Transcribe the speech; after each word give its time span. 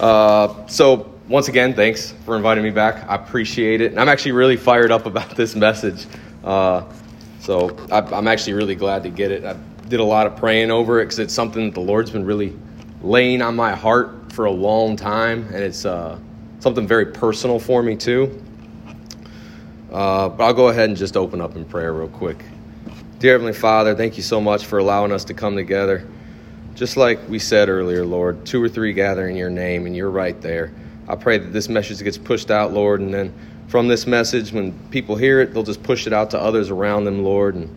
Uh, 0.00 0.66
so, 0.66 1.12
once 1.28 1.48
again, 1.48 1.74
thanks 1.74 2.12
for 2.24 2.34
inviting 2.34 2.64
me 2.64 2.70
back. 2.70 3.06
I 3.08 3.16
appreciate 3.16 3.82
it. 3.82 3.90
And 3.90 4.00
I'm 4.00 4.08
actually 4.08 4.32
really 4.32 4.56
fired 4.56 4.90
up 4.90 5.04
about 5.04 5.36
this 5.36 5.54
message. 5.54 6.06
Uh, 6.42 6.84
so, 7.40 7.76
I, 7.92 7.98
I'm 7.98 8.26
actually 8.26 8.54
really 8.54 8.74
glad 8.74 9.02
to 9.02 9.10
get 9.10 9.30
it. 9.30 9.44
I 9.44 9.56
did 9.88 10.00
a 10.00 10.04
lot 10.04 10.26
of 10.26 10.36
praying 10.36 10.70
over 10.70 11.00
it 11.00 11.04
because 11.04 11.18
it's 11.18 11.34
something 11.34 11.66
that 11.66 11.74
the 11.74 11.80
Lord's 11.80 12.10
been 12.10 12.24
really 12.24 12.56
laying 13.02 13.42
on 13.42 13.54
my 13.54 13.74
heart 13.74 14.32
for 14.32 14.46
a 14.46 14.50
long 14.50 14.96
time. 14.96 15.44
And 15.48 15.56
it's 15.56 15.84
uh, 15.84 16.18
something 16.60 16.86
very 16.86 17.06
personal 17.06 17.58
for 17.58 17.82
me, 17.82 17.94
too. 17.94 18.42
Uh, 19.92 20.30
but 20.30 20.44
I'll 20.44 20.54
go 20.54 20.68
ahead 20.68 20.88
and 20.88 20.96
just 20.96 21.14
open 21.14 21.42
up 21.42 21.56
in 21.56 21.66
prayer 21.66 21.92
real 21.92 22.08
quick. 22.08 22.42
Dear 23.18 23.32
Heavenly 23.32 23.52
Father, 23.52 23.94
thank 23.94 24.16
you 24.16 24.22
so 24.22 24.40
much 24.40 24.64
for 24.64 24.78
allowing 24.78 25.12
us 25.12 25.24
to 25.24 25.34
come 25.34 25.56
together. 25.56 26.08
Just 26.80 26.96
like 26.96 27.18
we 27.28 27.38
said 27.38 27.68
earlier, 27.68 28.06
Lord, 28.06 28.46
two 28.46 28.62
or 28.62 28.66
three 28.66 28.94
gather 28.94 29.28
in 29.28 29.36
your 29.36 29.50
name, 29.50 29.84
and 29.84 29.94
you're 29.94 30.10
right 30.10 30.40
there. 30.40 30.72
I 31.08 31.14
pray 31.14 31.36
that 31.36 31.52
this 31.52 31.68
message 31.68 32.02
gets 32.02 32.16
pushed 32.16 32.50
out, 32.50 32.72
Lord, 32.72 33.02
and 33.02 33.12
then 33.12 33.34
from 33.68 33.86
this 33.86 34.06
message, 34.06 34.50
when 34.50 34.72
people 34.88 35.14
hear 35.14 35.42
it, 35.42 35.52
they'll 35.52 35.62
just 35.62 35.82
push 35.82 36.06
it 36.06 36.14
out 36.14 36.30
to 36.30 36.40
others 36.40 36.70
around 36.70 37.04
them, 37.04 37.22
Lord, 37.22 37.54
and 37.54 37.68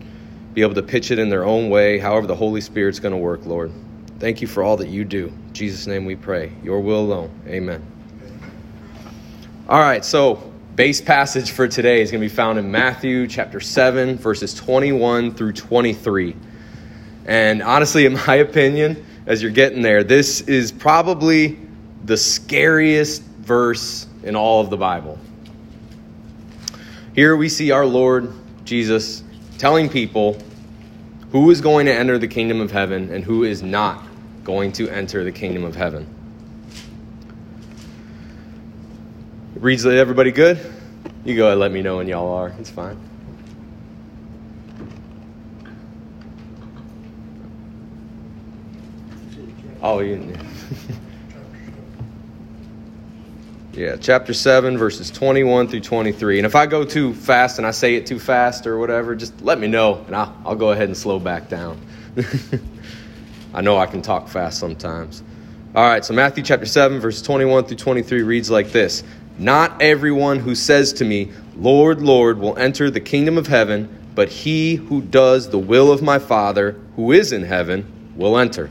be 0.53 0.61
able 0.61 0.75
to 0.75 0.81
pitch 0.81 1.11
it 1.11 1.19
in 1.19 1.27
their 1.27 1.43
own 1.43 1.69
way, 1.69 1.99
however 1.99 2.27
the 2.27 2.35
Holy 2.35 2.61
Spirit's 2.61 2.99
going 2.99 3.11
to 3.11 3.17
work, 3.17 3.45
Lord. 3.45 3.73
Thank 4.19 4.39
you 4.39 4.47
for 4.47 4.63
all 4.63 4.77
that 4.77 4.87
you 4.87 5.03
do. 5.03 5.27
In 5.27 5.53
Jesus' 5.53 5.85
name 5.85 6.05
we 6.05 6.15
pray. 6.15 6.53
Your 6.63 6.79
will 6.79 7.01
alone. 7.01 7.29
Amen. 7.45 7.85
All 9.67 9.81
right, 9.81 10.05
so 10.05 10.49
base 10.77 11.01
passage 11.01 11.51
for 11.51 11.67
today 11.67 12.01
is 12.01 12.09
going 12.09 12.21
to 12.21 12.29
be 12.29 12.33
found 12.33 12.57
in 12.57 12.71
Matthew 12.71 13.27
chapter 13.27 13.59
7, 13.59 14.15
verses 14.15 14.53
21 14.53 15.33
through 15.33 15.51
23. 15.51 16.37
And 17.25 17.61
honestly, 17.61 18.05
in 18.05 18.13
my 18.13 18.35
opinion, 18.35 19.05
as 19.25 19.41
you're 19.41 19.51
getting 19.51 19.81
there, 19.81 20.03
this 20.03 20.41
is 20.41 20.71
probably 20.71 21.57
the 22.03 22.17
scariest 22.17 23.23
verse 23.23 24.07
in 24.23 24.35
all 24.35 24.61
of 24.61 24.69
the 24.69 24.77
Bible. 24.77 25.17
Here 27.15 27.35
we 27.35 27.47
see 27.47 27.71
our 27.71 27.85
Lord 27.85 28.33
Jesus 28.65 29.23
telling 29.57 29.87
people 29.89 30.37
who 31.31 31.49
is 31.51 31.61
going 31.61 31.85
to 31.85 31.93
enter 31.93 32.17
the 32.17 32.27
kingdom 32.27 32.59
of 32.59 32.71
heaven 32.71 33.11
and 33.13 33.23
who 33.23 33.43
is 33.43 33.63
not 33.63 34.03
going 34.43 34.71
to 34.73 34.89
enter 34.89 35.23
the 35.23 35.31
kingdom 35.31 35.63
of 35.63 35.75
heaven. 35.75 36.07
Reads 39.55 39.83
that 39.83 39.95
everybody 39.95 40.31
good? 40.31 40.59
You 41.23 41.35
go 41.37 41.43
ahead 41.43 41.53
and 41.53 41.61
let 41.61 41.71
me 41.71 41.81
know 41.81 41.97
when 41.97 42.07
y'all 42.07 42.33
are. 42.33 42.49
It's 42.59 42.69
fine. 42.69 42.99
Oh, 49.83 49.99
you. 49.99 50.33
yeah, 53.73 53.97
chapter 53.97 54.33
7, 54.33 54.77
verses 54.77 55.11
21 55.11 55.67
through 55.67 55.81
23. 55.81 56.39
And 56.39 56.45
if 56.45 56.55
I 56.55 56.65
go 56.67 56.85
too 56.85 57.13
fast 57.13 57.57
and 57.57 57.67
I 57.67 57.71
say 57.71 57.95
it 57.95 58.07
too 58.07 58.17
fast 58.17 58.65
or 58.65 58.79
whatever, 58.79 59.13
just 59.13 59.41
let 59.41 59.59
me 59.59 59.67
know 59.67 60.01
and 60.07 60.15
I'll, 60.15 60.33
I'll 60.45 60.55
go 60.55 60.71
ahead 60.71 60.85
and 60.85 60.95
slow 60.95 61.19
back 61.19 61.49
down. 61.49 61.85
I 63.53 63.59
know 63.59 63.77
I 63.77 63.85
can 63.85 64.01
talk 64.01 64.29
fast 64.29 64.57
sometimes. 64.57 65.21
All 65.75 65.83
right, 65.83 66.05
so 66.05 66.13
Matthew 66.13 66.45
chapter 66.45 66.65
7, 66.65 67.01
verses 67.01 67.21
21 67.21 67.65
through 67.65 67.75
23 67.75 68.21
reads 68.21 68.49
like 68.49 68.71
this 68.71 69.03
Not 69.37 69.81
everyone 69.81 70.39
who 70.39 70.55
says 70.55 70.93
to 70.93 71.03
me, 71.03 71.29
Lord, 71.57 72.01
Lord, 72.01 72.39
will 72.39 72.57
enter 72.57 72.89
the 72.89 73.01
kingdom 73.01 73.37
of 73.37 73.47
heaven, 73.47 73.89
but 74.15 74.29
he 74.29 74.75
who 74.75 75.01
does 75.01 75.49
the 75.49 75.59
will 75.59 75.91
of 75.91 76.01
my 76.01 76.19
Father 76.19 76.79
who 76.95 77.11
is 77.11 77.33
in 77.33 77.43
heaven 77.43 78.13
will 78.15 78.37
enter. 78.37 78.69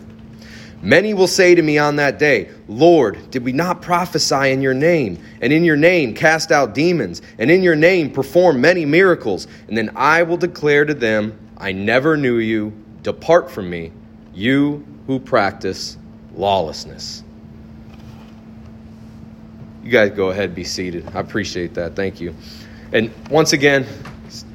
Many 0.83 1.15
will 1.15 1.29
say 1.29 1.55
to 1.55 1.63
me 1.63 1.79
on 1.79 1.95
that 1.97 2.19
day, 2.19 2.51
Lord, 2.67 3.31
did 3.31 3.45
we 3.45 3.53
not 3.53 3.83
prophesy 3.83 4.51
in 4.51 4.61
your 4.61 4.75
name, 4.75 5.17
and 5.41 5.53
in 5.53 5.63
your 5.63 5.77
name 5.77 6.13
cast 6.13 6.51
out 6.51 6.75
demons, 6.75 7.23
and 7.39 7.53
in 7.53 7.63
your 7.63 7.77
name 7.77 8.11
perform 8.11 8.61
many 8.61 8.85
miracles? 8.85 9.47
And 9.69 9.79
then 9.79 9.93
I 9.95 10.25
will 10.25 10.37
declare 10.37 10.85
to 10.85 10.95
them, 10.95 11.39
I 11.57 11.71
never 11.71 12.17
knew 12.17 12.39
you. 12.39 12.73
Depart 13.03 13.51
from 13.51 13.71
me, 13.71 13.93
you 14.35 14.85
who 15.07 15.21
practice 15.21 15.97
lawlessness. 16.35 17.23
You 19.85 19.91
guys 19.91 20.11
go 20.11 20.31
ahead, 20.31 20.55
be 20.55 20.65
seated. 20.65 21.09
I 21.15 21.21
appreciate 21.21 21.75
that. 21.75 21.95
Thank 21.95 22.21
you. 22.21 22.35
And 22.93 23.13
once 23.31 23.53
again, 23.53 23.87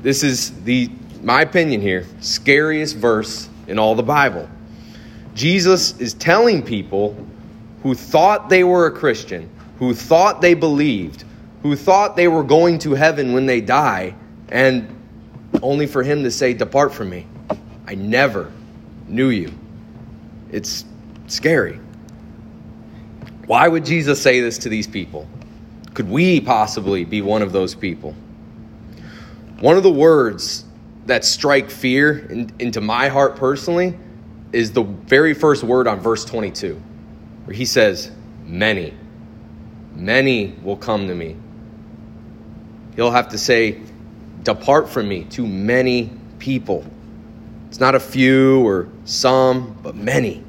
this 0.02 0.24
is 0.24 0.52
the 0.64 0.90
my 1.22 1.42
opinion 1.42 1.82
here, 1.82 2.06
scariest 2.20 2.96
verse 2.96 3.50
in 3.68 3.80
all 3.80 3.96
the 3.96 4.04
Bible. 4.04 4.50
Jesus 5.38 5.96
is 6.00 6.16
telling 6.16 6.64
people 6.64 7.16
who 7.84 7.94
thought 7.94 8.50
they 8.50 8.64
were 8.64 8.88
a 8.88 8.92
Christian, 8.92 9.48
who 9.78 9.94
thought 9.94 10.42
they 10.42 10.56
believed, 10.56 11.26
who 11.62 11.76
thought 11.76 12.16
they 12.16 12.28
were 12.28 12.44
going 12.44 12.80
to 12.80 12.96
heaven 12.96 13.34
when 13.34 13.46
they 13.46 13.62
die, 13.62 14.16
and 14.50 14.90
only 15.62 15.86
for 15.86 16.02
him 16.02 16.24
to 16.24 16.32
say, 16.32 16.56
Depart 16.56 16.92
from 16.92 17.12
me. 17.12 17.28
I 17.86 17.94
never 17.94 18.52
knew 19.08 19.30
you. 19.30 19.54
It's 20.52 20.86
scary. 21.28 21.80
Why 23.46 23.68
would 23.68 23.86
Jesus 23.86 24.20
say 24.20 24.42
this 24.42 24.58
to 24.60 24.70
these 24.70 24.88
people? 24.88 25.28
Could 25.94 26.10
we 26.10 26.42
possibly 26.42 27.06
be 27.06 27.22
one 27.22 27.44
of 27.44 27.52
those 27.52 27.76
people? 27.76 28.16
One 29.60 29.78
of 29.78 29.84
the 29.84 29.94
words 29.94 30.66
that 31.06 31.24
strike 31.24 31.70
fear 31.70 32.26
in, 32.28 32.52
into 32.58 32.82
my 32.82 33.08
heart 33.08 33.36
personally 33.36 33.96
is 34.54 34.72
the 34.72 34.84
very 34.84 35.34
first 35.34 35.64
word 35.64 35.88
on 35.88 36.00
verse 36.00 36.26
22, 36.26 36.82
where 37.46 37.56
he 37.56 37.66
says, 37.66 38.12
Many. 38.44 38.94
Many 39.94 40.56
will 40.64 40.78
come 40.78 41.08
to 41.08 41.16
me. 41.16 41.36
He'll 42.96 43.12
have 43.12 43.30
to 43.30 43.38
say, 43.38 43.82
Depart 44.44 44.90
from 44.90 45.10
me 45.10 45.26
to 45.26 45.46
many 45.46 46.12
people. 46.40 46.86
It's 47.68 47.80
not 47.80 47.96
a 47.96 48.00
few 48.00 48.66
or 48.66 48.88
some, 49.06 49.78
but 49.84 49.96
many. 49.96 50.44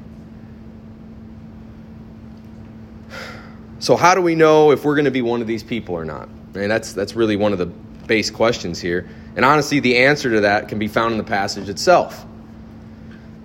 So, 3.79 3.95
how 3.95 4.13
do 4.13 4.21
we 4.21 4.35
know 4.35 4.71
if 4.71 4.83
we're 4.85 4.95
going 4.95 5.05
to 5.05 5.11
be 5.11 5.21
one 5.21 5.41
of 5.41 5.47
these 5.47 5.63
people 5.63 5.95
or 5.95 6.05
not? 6.05 6.29
Mean, 6.53 6.67
that's, 6.67 6.93
that's 6.93 7.15
really 7.15 7.35
one 7.35 7.53
of 7.53 7.59
the 7.59 7.67
base 8.07 8.29
questions 8.29 8.79
here. 8.79 9.07
And 9.35 9.45
honestly, 9.45 9.79
the 9.79 9.97
answer 9.97 10.31
to 10.31 10.41
that 10.41 10.67
can 10.67 10.79
be 10.79 10.87
found 10.87 11.11
in 11.11 11.17
the 11.17 11.23
passage 11.23 11.69
itself. 11.69 12.25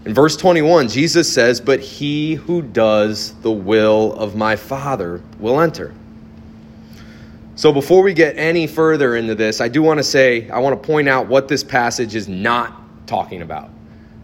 In 0.05 0.13
verse 0.13 0.37
21, 0.37 0.89
Jesus 0.89 1.33
says, 1.33 1.61
But 1.61 1.81
he 1.81 2.35
who 2.35 2.61
does 2.61 3.33
the 3.41 3.51
will 3.51 4.13
of 4.15 4.37
my 4.37 4.57
Father 4.57 5.23
will 5.39 5.61
enter. 5.61 5.95
So 7.57 7.73
before 7.73 8.03
we 8.03 8.13
get 8.13 8.37
any 8.37 8.67
further 8.67 9.17
into 9.17 9.35
this, 9.35 9.61
I 9.61 9.69
do 9.69 9.81
want 9.83 9.99
to 9.99 10.05
say, 10.05 10.51
I 10.51 10.59
want 10.59 10.81
to 10.81 10.87
point 10.87 11.09
out 11.09 11.29
what 11.29 11.49
this 11.49 11.65
passage 11.65 12.15
is 12.15 12.29
not 12.29 13.07
talking 13.07 13.43
about. 13.43 13.71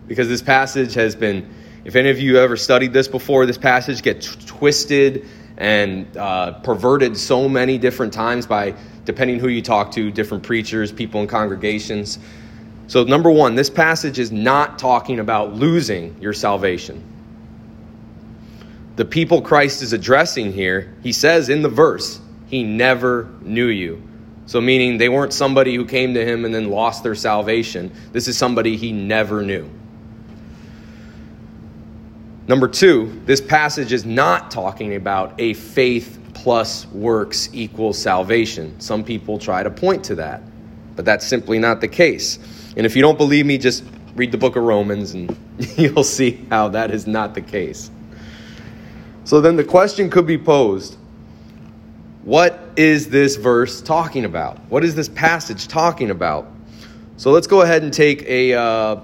Because 0.07 0.29
this 0.29 0.43
passage 0.43 0.95
has 0.95 1.15
been, 1.15 1.49
if 1.85 1.97
any 1.97 2.11
of 2.11 2.19
you 2.19 2.39
ever 2.39 2.57
studied 2.57 2.93
this 2.93 3.09
before, 3.09 3.47
this 3.47 3.57
passage 3.57 4.03
gets 4.03 4.37
twisted 4.45 5.27
and 5.57 6.15
uh, 6.17 6.55
perverted 6.61 7.17
so 7.17 7.49
many 7.49 7.79
different 7.79 8.13
times 8.13 8.47
by, 8.47 8.75
depending 9.05 9.39
who 9.39 9.49
you 9.49 9.63
talk 9.63 9.93
to, 9.93 10.11
different 10.11 10.43
preachers, 10.43 10.91
people 10.91 11.23
in 11.23 11.29
congregations. 11.29 12.19
So, 12.91 13.05
number 13.05 13.31
one, 13.31 13.55
this 13.55 13.71
passage 13.71 14.19
is 14.19 14.33
not 14.33 14.77
talking 14.77 15.21
about 15.21 15.55
losing 15.55 16.21
your 16.21 16.33
salvation. 16.33 17.05
The 18.97 19.05
people 19.05 19.43
Christ 19.43 19.81
is 19.83 19.93
addressing 19.93 20.53
here, 20.53 20.93
he 21.01 21.13
says 21.13 21.51
in 21.51 21.63
the 21.63 21.69
verse, 21.69 22.21
he 22.49 22.65
never 22.65 23.29
knew 23.43 23.69
you. 23.69 24.03
So, 24.47 24.61
meaning 24.61 24.99
they 24.99 25.09
weren't 25.09 25.33
somebody 25.33 25.77
who 25.77 25.85
came 25.85 26.15
to 26.15 26.25
him 26.27 26.45
and 26.45 26.53
then 26.53 26.69
lost 26.69 27.05
their 27.05 27.15
salvation. 27.15 27.93
This 28.11 28.27
is 28.27 28.37
somebody 28.37 28.77
he 28.77 28.91
never 28.91 29.43
knew. 29.43 29.71
Number 32.49 32.67
two, 32.67 33.23
this 33.25 33.41
passage 33.41 33.93
is 33.93 34.05
not 34.05 34.51
talking 34.51 34.97
about 34.97 35.35
a 35.39 35.55
faith 35.55 36.19
plus 36.35 36.89
works 36.89 37.51
equals 37.53 37.99
salvation. 37.99 38.81
Some 38.81 39.05
people 39.05 39.39
try 39.39 39.63
to 39.63 39.71
point 39.71 40.03
to 40.07 40.17
that, 40.17 40.43
but 41.01 41.07
that's 41.07 41.27
simply 41.27 41.59
not 41.59 41.81
the 41.81 41.89
case. 41.89 42.39
And 42.77 42.85
if 42.85 42.95
you 42.95 43.01
don't 43.01 43.17
believe 43.17 43.47
me, 43.47 43.57
just 43.57 43.85
read 44.17 44.31
the 44.33 44.37
book 44.37 44.57
of 44.57 44.65
Romans 44.65 45.15
and 45.15 45.35
you'll 45.79 46.05
see 46.05 46.45
how 46.51 46.69
that 46.69 46.91
is 46.91 47.07
not 47.07 47.35
the 47.35 47.41
case. 47.41 47.91
So 49.25 49.41
then 49.41 49.57
the 49.57 49.65
question 49.65 50.11
could 50.11 50.27
be 50.27 50.37
posed 50.37 50.99
what 52.25 52.61
is 52.77 53.09
this 53.09 53.37
verse 53.37 53.81
talking 53.81 54.27
about? 54.27 54.59
What 54.69 54.85
is 54.85 54.95
this 54.95 55.09
passage 55.09 55.69
talking 55.69 56.11
about? 56.11 56.47
So 57.17 57.31
let's 57.31 57.47
go 57.47 57.63
ahead 57.63 57.83
and 57.83 57.91
take 57.91 58.23
a 58.25 58.53
uh, 58.53 59.01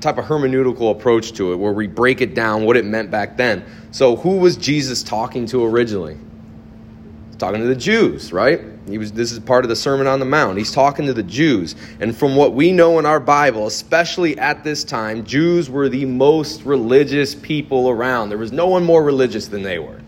type 0.00 0.18
of 0.18 0.24
hermeneutical 0.24 0.90
approach 0.90 1.30
to 1.34 1.52
it 1.52 1.56
where 1.58 1.72
we 1.72 1.86
break 1.86 2.22
it 2.22 2.34
down 2.34 2.64
what 2.64 2.76
it 2.76 2.84
meant 2.84 3.08
back 3.08 3.36
then. 3.36 3.64
So, 3.92 4.16
who 4.16 4.38
was 4.38 4.56
Jesus 4.56 5.04
talking 5.04 5.46
to 5.46 5.64
originally? 5.64 6.18
talking 7.40 7.60
to 7.60 7.66
the 7.66 7.74
Jews, 7.74 8.32
right? 8.32 8.60
He 8.90 8.98
was, 8.98 9.12
this 9.12 9.32
is 9.32 9.38
part 9.38 9.64
of 9.64 9.68
the 9.68 9.76
Sermon 9.76 10.06
on 10.06 10.18
the 10.18 10.24
Mount. 10.24 10.58
He's 10.58 10.72
talking 10.72 11.06
to 11.06 11.12
the 11.12 11.22
Jews. 11.22 11.74
And 12.00 12.16
from 12.16 12.36
what 12.36 12.54
we 12.54 12.72
know 12.72 12.98
in 12.98 13.06
our 13.06 13.20
Bible, 13.20 13.66
especially 13.66 14.38
at 14.38 14.64
this 14.64 14.84
time, 14.84 15.24
Jews 15.24 15.70
were 15.70 15.88
the 15.88 16.04
most 16.04 16.64
religious 16.64 17.34
people 17.34 17.88
around. 17.90 18.28
There 18.28 18.38
was 18.38 18.52
no 18.52 18.66
one 18.66 18.84
more 18.84 19.02
religious 19.02 19.46
than 19.48 19.62
they 19.62 19.78
were. 19.78 20.00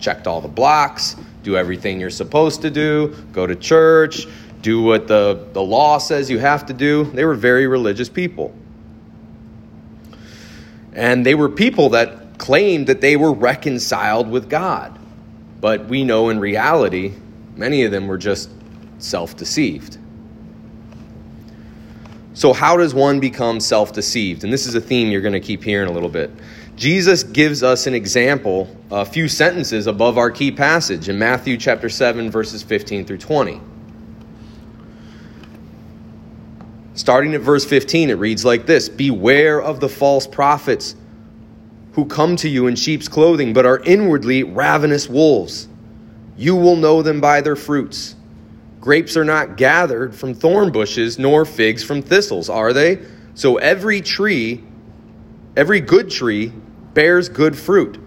checked 0.00 0.26
all 0.26 0.40
the 0.40 0.48
blocks, 0.48 1.16
do 1.42 1.56
everything 1.56 2.00
you're 2.00 2.10
supposed 2.10 2.62
to 2.62 2.70
do, 2.70 3.14
go 3.32 3.46
to 3.46 3.54
church, 3.54 4.26
do 4.62 4.82
what 4.82 5.06
the, 5.06 5.46
the 5.52 5.62
law 5.62 5.98
says 5.98 6.30
you 6.30 6.38
have 6.38 6.66
to 6.66 6.72
do. 6.72 7.04
They 7.04 7.24
were 7.24 7.34
very 7.34 7.66
religious 7.66 8.08
people. 8.08 8.54
And 10.92 11.24
they 11.24 11.34
were 11.34 11.48
people 11.48 11.90
that 11.90 12.38
claimed 12.38 12.86
that 12.88 13.00
they 13.00 13.16
were 13.16 13.32
reconciled 13.32 14.28
with 14.28 14.50
God. 14.50 14.98
But 15.60 15.86
we 15.86 16.04
know 16.04 16.30
in 16.30 16.40
reality, 16.40 17.14
many 17.60 17.84
of 17.84 17.92
them 17.92 18.08
were 18.08 18.18
just 18.18 18.50
self 18.98 19.36
deceived. 19.36 19.98
So, 22.32 22.54
how 22.54 22.76
does 22.78 22.94
one 22.94 23.20
become 23.20 23.60
self 23.60 23.92
deceived? 23.92 24.42
And 24.42 24.52
this 24.52 24.66
is 24.66 24.74
a 24.74 24.80
theme 24.80 25.10
you're 25.10 25.20
going 25.20 25.34
to 25.34 25.40
keep 25.40 25.62
hearing 25.62 25.88
a 25.88 25.92
little 25.92 26.08
bit. 26.08 26.30
Jesus 26.74 27.22
gives 27.22 27.62
us 27.62 27.86
an 27.86 27.92
example, 27.92 28.74
a 28.90 29.04
few 29.04 29.28
sentences 29.28 29.86
above 29.86 30.16
our 30.16 30.30
key 30.30 30.50
passage 30.50 31.10
in 31.10 31.18
Matthew 31.18 31.58
chapter 31.58 31.90
7, 31.90 32.30
verses 32.30 32.62
15 32.62 33.04
through 33.04 33.18
20. 33.18 33.60
Starting 36.94 37.34
at 37.34 37.42
verse 37.42 37.66
15, 37.66 38.08
it 38.08 38.14
reads 38.14 38.44
like 38.44 38.64
this 38.64 38.88
Beware 38.88 39.60
of 39.60 39.80
the 39.80 39.88
false 39.88 40.26
prophets 40.26 40.96
who 41.92 42.06
come 42.06 42.36
to 42.36 42.48
you 42.48 42.66
in 42.68 42.76
sheep's 42.76 43.08
clothing, 43.08 43.52
but 43.52 43.66
are 43.66 43.80
inwardly 43.80 44.44
ravenous 44.44 45.08
wolves. 45.08 45.68
You 46.40 46.56
will 46.56 46.76
know 46.76 47.02
them 47.02 47.20
by 47.20 47.42
their 47.42 47.54
fruits. 47.54 48.16
Grapes 48.80 49.14
are 49.18 49.26
not 49.26 49.58
gathered 49.58 50.14
from 50.14 50.32
thorn 50.32 50.72
bushes, 50.72 51.18
nor 51.18 51.44
figs 51.44 51.84
from 51.84 52.00
thistles, 52.00 52.48
are 52.48 52.72
they? 52.72 52.98
So 53.34 53.58
every 53.58 54.00
tree, 54.00 54.64
every 55.54 55.80
good 55.80 56.08
tree, 56.08 56.50
bears 56.94 57.28
good 57.28 57.58
fruit, 57.58 57.98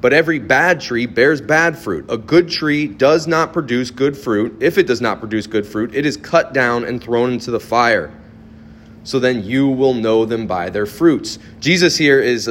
but 0.00 0.12
every 0.12 0.40
bad 0.40 0.80
tree 0.80 1.06
bears 1.06 1.40
bad 1.40 1.78
fruit. 1.78 2.06
A 2.08 2.18
good 2.18 2.48
tree 2.48 2.88
does 2.88 3.28
not 3.28 3.52
produce 3.52 3.92
good 3.92 4.18
fruit. 4.18 4.60
If 4.60 4.76
it 4.76 4.88
does 4.88 5.00
not 5.00 5.20
produce 5.20 5.46
good 5.46 5.64
fruit, 5.64 5.94
it 5.94 6.04
is 6.04 6.16
cut 6.16 6.52
down 6.52 6.82
and 6.82 7.00
thrown 7.00 7.32
into 7.32 7.52
the 7.52 7.60
fire. 7.60 8.12
So 9.04 9.20
then 9.20 9.44
you 9.44 9.68
will 9.68 9.94
know 9.94 10.24
them 10.24 10.48
by 10.48 10.70
their 10.70 10.84
fruits. 10.84 11.38
Jesus 11.60 11.96
here 11.96 12.20
is 12.20 12.50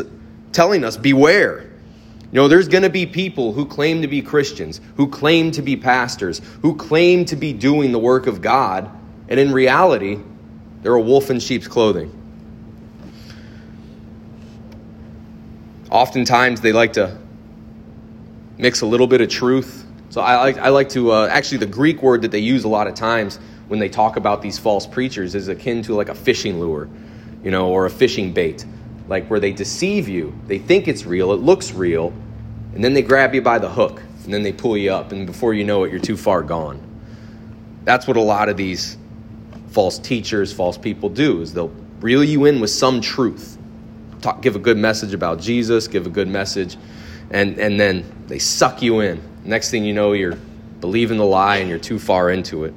telling 0.53 0.85
us 0.85 0.95
beware. 0.95 1.66
You 2.31 2.35
know, 2.35 2.47
there's 2.49 2.67
going 2.67 2.83
to 2.83 2.89
be 2.89 3.05
people 3.05 3.53
who 3.53 3.65
claim 3.65 4.01
to 4.01 4.07
be 4.07 4.21
Christians, 4.21 4.81
who 4.97 5.07
claim 5.07 5.51
to 5.51 5.61
be 5.61 5.77
pastors, 5.77 6.41
who 6.61 6.75
claim 6.75 7.23
to 7.25 7.37
be 7.37 7.53
doing 7.53 7.93
the 7.93 7.99
work 7.99 8.27
of 8.27 8.41
God, 8.41 8.91
and 9.29 9.39
in 9.39 9.53
reality, 9.53 10.19
they're 10.81 10.93
a 10.93 11.01
wolf 11.01 11.29
in 11.29 11.39
sheep's 11.39 11.69
clothing. 11.69 12.11
Oftentimes, 15.89 16.59
they 16.59 16.73
like 16.73 16.93
to 16.93 17.17
mix 18.57 18.81
a 18.81 18.85
little 18.85 19.07
bit 19.07 19.21
of 19.21 19.29
truth. 19.29 19.85
So 20.09 20.19
I 20.19 20.37
like, 20.37 20.57
I 20.57 20.69
like 20.69 20.89
to, 20.89 21.13
uh, 21.13 21.27
actually, 21.27 21.59
the 21.59 21.65
Greek 21.65 22.03
word 22.03 22.23
that 22.23 22.31
they 22.31 22.39
use 22.39 22.65
a 22.65 22.69
lot 22.69 22.87
of 22.87 22.93
times 22.93 23.39
when 23.69 23.79
they 23.79 23.87
talk 23.87 24.17
about 24.17 24.41
these 24.41 24.59
false 24.59 24.85
preachers 24.85 25.33
is 25.33 25.47
akin 25.47 25.81
to 25.83 25.93
like 25.93 26.09
a 26.09 26.15
fishing 26.15 26.59
lure, 26.59 26.89
you 27.41 27.51
know, 27.51 27.69
or 27.69 27.85
a 27.85 27.89
fishing 27.89 28.33
bait 28.33 28.65
like 29.07 29.27
where 29.27 29.39
they 29.39 29.51
deceive 29.51 30.07
you. 30.07 30.37
They 30.47 30.59
think 30.59 30.87
it's 30.87 31.05
real, 31.05 31.31
it 31.33 31.39
looks 31.39 31.71
real, 31.71 32.13
and 32.73 32.83
then 32.83 32.93
they 32.93 33.01
grab 33.01 33.33
you 33.33 33.41
by 33.41 33.59
the 33.59 33.69
hook, 33.69 34.01
and 34.23 34.33
then 34.33 34.43
they 34.43 34.51
pull 34.51 34.77
you 34.77 34.91
up, 34.91 35.11
and 35.11 35.25
before 35.25 35.53
you 35.53 35.63
know 35.63 35.83
it, 35.83 35.91
you're 35.91 35.99
too 35.99 36.17
far 36.17 36.43
gone. 36.43 36.81
That's 37.83 38.07
what 38.07 38.17
a 38.17 38.21
lot 38.21 38.49
of 38.49 38.57
these 38.57 38.97
false 39.69 39.99
teachers, 39.99 40.51
false 40.51 40.77
people 40.77 41.09
do, 41.09 41.41
is 41.41 41.53
they'll 41.53 41.73
reel 41.99 42.23
you 42.23 42.45
in 42.45 42.59
with 42.59 42.69
some 42.69 43.01
truth. 43.01 43.57
Talk, 44.21 44.41
give 44.41 44.55
a 44.55 44.59
good 44.59 44.77
message 44.77 45.13
about 45.13 45.39
Jesus, 45.39 45.87
give 45.87 46.05
a 46.05 46.09
good 46.09 46.27
message, 46.27 46.77
and, 47.31 47.57
and 47.59 47.79
then 47.79 48.05
they 48.27 48.39
suck 48.39 48.81
you 48.81 48.99
in. 48.99 49.21
Next 49.43 49.71
thing 49.71 49.85
you 49.85 49.93
know, 49.93 50.13
you're 50.13 50.37
believing 50.81 51.17
the 51.17 51.25
lie 51.25 51.57
and 51.57 51.69
you're 51.69 51.79
too 51.79 51.99
far 51.99 52.29
into 52.29 52.65
it. 52.65 52.73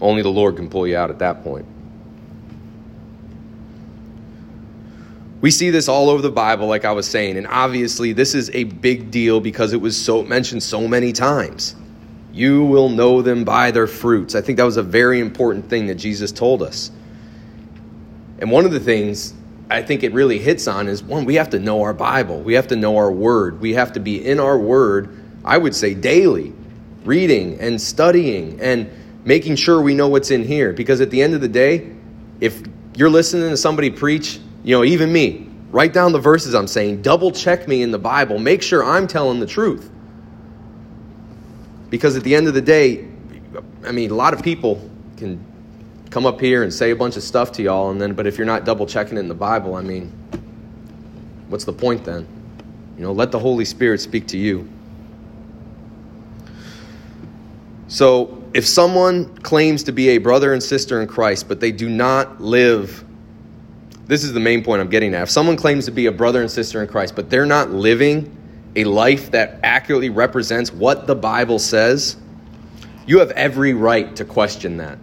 Only 0.00 0.22
the 0.22 0.30
Lord 0.30 0.56
can 0.56 0.68
pull 0.68 0.86
you 0.86 0.96
out 0.96 1.10
at 1.10 1.18
that 1.20 1.42
point. 1.42 1.66
We 5.40 5.50
see 5.50 5.70
this 5.70 5.88
all 5.88 6.08
over 6.08 6.22
the 6.22 6.30
Bible, 6.30 6.66
like 6.66 6.84
I 6.84 6.92
was 6.92 7.06
saying, 7.06 7.36
and 7.36 7.46
obviously 7.46 8.12
this 8.12 8.34
is 8.34 8.50
a 8.54 8.64
big 8.64 9.10
deal 9.10 9.40
because 9.40 9.72
it 9.72 9.80
was 9.80 10.02
so 10.02 10.22
mentioned 10.22 10.62
so 10.62 10.88
many 10.88 11.12
times. 11.12 11.76
You 12.32 12.64
will 12.64 12.88
know 12.88 13.22
them 13.22 13.44
by 13.44 13.70
their 13.70 13.86
fruits. 13.86 14.34
I 14.34 14.40
think 14.40 14.58
that 14.58 14.64
was 14.64 14.76
a 14.76 14.82
very 14.82 15.20
important 15.20 15.68
thing 15.68 15.86
that 15.86 15.96
Jesus 15.96 16.32
told 16.32 16.62
us. 16.62 16.90
And 18.38 18.50
one 18.50 18.64
of 18.64 18.72
the 18.72 18.80
things 18.80 19.34
I 19.70 19.82
think 19.82 20.02
it 20.02 20.12
really 20.12 20.38
hits 20.38 20.68
on 20.68 20.88
is 20.88 21.02
one, 21.02 21.24
we 21.24 21.34
have 21.34 21.50
to 21.50 21.58
know 21.58 21.82
our 21.82 21.94
Bible. 21.94 22.40
We 22.40 22.54
have 22.54 22.68
to 22.68 22.76
know 22.76 22.96
our 22.96 23.10
word. 23.10 23.60
We 23.60 23.74
have 23.74 23.92
to 23.92 24.00
be 24.00 24.24
in 24.24 24.38
our 24.38 24.58
word, 24.58 25.18
I 25.44 25.58
would 25.58 25.74
say 25.74 25.94
daily, 25.94 26.52
reading 27.04 27.58
and 27.60 27.80
studying 27.80 28.60
and 28.60 28.90
making 29.24 29.56
sure 29.56 29.82
we 29.82 29.94
know 29.94 30.08
what's 30.08 30.30
in 30.30 30.44
here. 30.44 30.72
Because 30.72 31.00
at 31.00 31.10
the 31.10 31.20
end 31.22 31.34
of 31.34 31.40
the 31.40 31.48
day, 31.48 31.92
if 32.40 32.62
you're 32.94 33.10
listening 33.10 33.50
to 33.50 33.56
somebody 33.56 33.90
preach 33.90 34.38
you 34.66 34.74
know, 34.74 34.82
even 34.82 35.12
me, 35.12 35.48
write 35.70 35.92
down 35.92 36.10
the 36.10 36.18
verses 36.18 36.52
I'm 36.52 36.66
saying, 36.66 37.02
double 37.02 37.30
check 37.30 37.68
me 37.68 37.82
in 37.82 37.92
the 37.92 38.00
Bible, 38.00 38.40
make 38.40 38.62
sure 38.62 38.82
I'm 38.82 39.06
telling 39.06 39.38
the 39.38 39.46
truth. 39.46 39.88
Because 41.88 42.16
at 42.16 42.24
the 42.24 42.34
end 42.34 42.48
of 42.48 42.54
the 42.54 42.60
day, 42.60 43.06
I 43.84 43.92
mean, 43.92 44.10
a 44.10 44.14
lot 44.14 44.34
of 44.34 44.42
people 44.42 44.90
can 45.18 45.40
come 46.10 46.26
up 46.26 46.40
here 46.40 46.64
and 46.64 46.74
say 46.74 46.90
a 46.90 46.96
bunch 46.96 47.16
of 47.16 47.22
stuff 47.22 47.52
to 47.52 47.62
y'all, 47.62 47.90
and 47.90 48.00
then, 48.00 48.14
but 48.14 48.26
if 48.26 48.36
you're 48.36 48.46
not 48.46 48.64
double 48.64 48.86
checking 48.86 49.16
it 49.16 49.20
in 49.20 49.28
the 49.28 49.36
Bible, 49.36 49.76
I 49.76 49.82
mean, 49.82 50.12
what's 51.48 51.64
the 51.64 51.72
point 51.72 52.04
then? 52.04 52.26
You 52.96 53.04
know, 53.04 53.12
let 53.12 53.30
the 53.30 53.38
Holy 53.38 53.64
Spirit 53.64 54.00
speak 54.00 54.26
to 54.28 54.36
you. 54.36 54.68
So, 57.86 58.42
if 58.52 58.66
someone 58.66 59.32
claims 59.38 59.84
to 59.84 59.92
be 59.92 60.08
a 60.08 60.18
brother 60.18 60.54
and 60.54 60.60
sister 60.60 61.00
in 61.02 61.06
Christ, 61.06 61.46
but 61.46 61.60
they 61.60 61.70
do 61.70 61.88
not 61.88 62.40
live 62.40 63.05
this 64.06 64.22
is 64.22 64.32
the 64.32 64.40
main 64.40 64.62
point 64.62 64.80
I'm 64.80 64.88
getting 64.88 65.14
at. 65.14 65.22
If 65.24 65.30
someone 65.30 65.56
claims 65.56 65.86
to 65.86 65.90
be 65.90 66.06
a 66.06 66.12
brother 66.12 66.40
and 66.40 66.50
sister 66.50 66.80
in 66.80 66.88
Christ, 66.88 67.16
but 67.16 67.28
they're 67.28 67.46
not 67.46 67.70
living 67.70 68.36
a 68.76 68.84
life 68.84 69.30
that 69.32 69.58
accurately 69.62 70.10
represents 70.10 70.72
what 70.72 71.06
the 71.06 71.14
Bible 71.14 71.58
says, 71.58 72.16
you 73.06 73.18
have 73.18 73.30
every 73.32 73.74
right 73.74 74.14
to 74.16 74.24
question 74.24 74.76
that. 74.76 74.98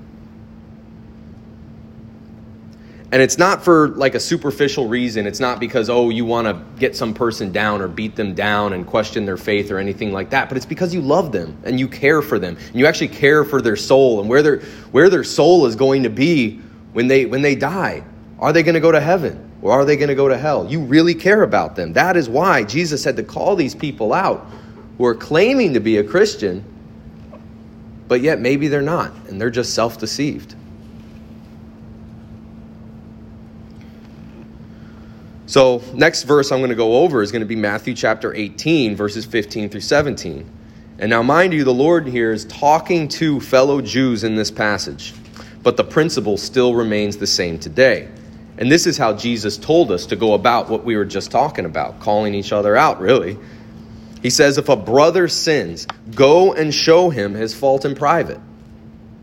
And 3.12 3.22
it's 3.22 3.38
not 3.38 3.64
for 3.64 3.90
like 3.90 4.16
a 4.16 4.20
superficial 4.20 4.88
reason. 4.88 5.28
It's 5.28 5.40
not 5.40 5.60
because, 5.60 5.88
oh, 5.88 6.10
you 6.10 6.26
want 6.26 6.48
to 6.48 6.80
get 6.80 6.96
some 6.96 7.14
person 7.14 7.52
down 7.52 7.80
or 7.80 7.88
beat 7.88 8.16
them 8.16 8.34
down 8.34 8.74
and 8.74 8.88
question 8.88 9.26
their 9.26 9.38
faith 9.38 9.70
or 9.70 9.78
anything 9.78 10.12
like 10.12 10.32
that. 10.32 10.50
But 10.50 10.58
it's 10.58 10.66
because 10.66 10.96
you 10.96 11.02
love 11.02 11.32
them 11.32 11.56
and 11.64 11.80
you 11.80 11.88
care 11.88 12.24
for 12.24 12.40
them. 12.40 12.58
And 12.58 12.76
you 12.76 12.88
actually 12.88 13.10
care 13.10 13.44
for 13.44 13.62
their 13.62 13.76
soul 13.76 14.20
and 14.20 14.28
where 14.28 14.42
their, 14.42 14.62
where 14.92 15.12
their 15.12 15.24
soul 15.24 15.68
is 15.68 15.76
going 15.76 16.04
to 16.04 16.10
be 16.10 16.60
when 16.94 17.08
they, 17.08 17.26
when 17.28 17.44
they 17.44 17.54
die. 17.54 18.04
Are 18.44 18.52
they 18.52 18.62
going 18.62 18.76
to 18.76 18.82
go 18.82 18.92
to 18.92 19.00
heaven 19.00 19.50
or 19.62 19.72
are 19.72 19.86
they 19.86 19.96
going 19.96 20.10
to 20.10 20.16
go 20.16 20.28
to 20.28 20.38
hell? 20.38 20.70
You 20.70 20.82
really 20.82 21.16
care 21.16 21.44
about 21.44 21.78
them. 21.78 21.94
That 21.94 22.18
is 22.18 22.28
why 22.28 22.66
Jesus 22.66 23.02
had 23.02 23.16
to 23.16 23.24
call 23.24 23.56
these 23.56 23.74
people 23.74 24.14
out 24.14 24.46
who 24.98 25.06
are 25.06 25.16
claiming 25.16 25.74
to 25.76 25.80
be 25.80 25.96
a 25.96 26.04
Christian, 26.04 26.62
but 28.10 28.20
yet 28.20 28.42
maybe 28.42 28.68
they're 28.68 28.82
not, 28.82 29.14
and 29.30 29.40
they're 29.40 29.50
just 29.50 29.74
self 29.74 29.98
deceived. 29.98 30.56
So, 35.46 35.82
next 35.94 36.24
verse 36.24 36.52
I'm 36.52 36.60
going 36.60 36.70
to 36.70 36.76
go 36.76 36.98
over 36.98 37.22
is 37.22 37.32
going 37.32 37.44
to 37.44 37.46
be 37.46 37.56
Matthew 37.56 37.94
chapter 37.94 38.36
18, 38.36 38.94
verses 38.98 39.24
15 39.24 39.70
through 39.70 39.80
17. 39.80 40.52
And 41.00 41.10
now, 41.10 41.24
mind 41.24 41.54
you, 41.54 41.64
the 41.64 41.74
Lord 41.74 42.08
here 42.08 42.34
is 42.34 42.44
talking 42.44 43.08
to 43.08 43.40
fellow 43.40 43.80
Jews 43.80 44.26
in 44.26 44.36
this 44.36 44.52
passage, 44.52 45.14
but 45.62 45.78
the 45.78 45.84
principle 45.86 46.36
still 46.36 46.76
remains 46.76 47.16
the 47.16 47.28
same 47.28 47.58
today. 47.58 48.10
And 48.58 48.72
this 48.72 48.86
is 48.86 48.98
how 48.98 49.14
Jesus 49.14 49.58
told 49.58 49.92
us 49.92 50.06
to 50.08 50.16
go 50.16 50.34
about 50.34 50.70
what 50.70 50.84
we 50.84 50.96
were 50.96 51.06
just 51.06 51.32
talking 51.32 51.66
about, 51.66 52.00
calling 52.00 52.36
each 52.36 52.52
other 52.52 52.76
out, 52.76 53.00
really. 53.00 53.38
He 54.22 54.30
says, 54.30 54.58
If 54.58 54.70
a 54.70 54.76
brother 54.76 55.28
sins, 55.28 55.88
go 56.14 56.54
and 56.54 56.74
show 56.74 57.10
him 57.10 57.34
his 57.34 57.54
fault 57.54 57.84
in 57.84 57.96
private. 57.96 58.40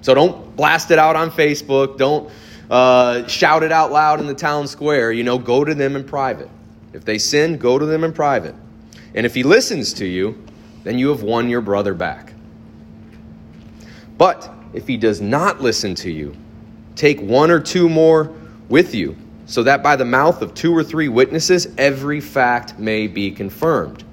So 0.02 0.14
don't 0.14 0.56
blast 0.56 0.90
it 0.90 0.98
out 0.98 1.16
on 1.16 1.30
Facebook. 1.30 1.96
Don't 1.96 2.30
uh, 2.70 3.26
shout 3.26 3.62
it 3.62 3.72
out 3.72 3.92
loud 3.92 4.20
in 4.20 4.26
the 4.26 4.34
town 4.34 4.66
square. 4.66 5.12
You 5.12 5.24
know, 5.24 5.38
go 5.38 5.64
to 5.64 5.74
them 5.74 5.96
in 5.96 6.04
private. 6.04 6.50
If 6.92 7.04
they 7.04 7.18
sin, 7.18 7.58
go 7.58 7.78
to 7.78 7.86
them 7.86 8.02
in 8.02 8.12
private. 8.12 8.54
And 9.14 9.26
if 9.26 9.34
he 9.34 9.42
listens 9.42 9.94
to 9.94 10.06
you, 10.06 10.42
then 10.82 10.98
you 10.98 11.08
have 11.08 11.22
won 11.22 11.48
your 11.48 11.60
brother 11.60 11.94
back. 11.94 12.32
But 14.18 14.52
if 14.72 14.86
he 14.86 14.96
does 14.96 15.20
not 15.20 15.60
listen 15.60 15.94
to 15.96 16.10
you, 16.10 16.36
take 16.96 17.20
one 17.20 17.50
or 17.50 17.60
two 17.60 17.88
more 17.88 18.34
with 18.70 18.94
you, 18.94 19.16
so 19.44 19.62
that 19.64 19.82
by 19.82 19.96
the 19.96 20.04
mouth 20.04 20.40
of 20.40 20.54
two 20.54 20.74
or 20.74 20.82
three 20.82 21.08
witnesses 21.08 21.68
every 21.76 22.20
fact 22.20 22.78
may 22.78 23.06
be 23.06 23.30
confirmed. 23.30 24.04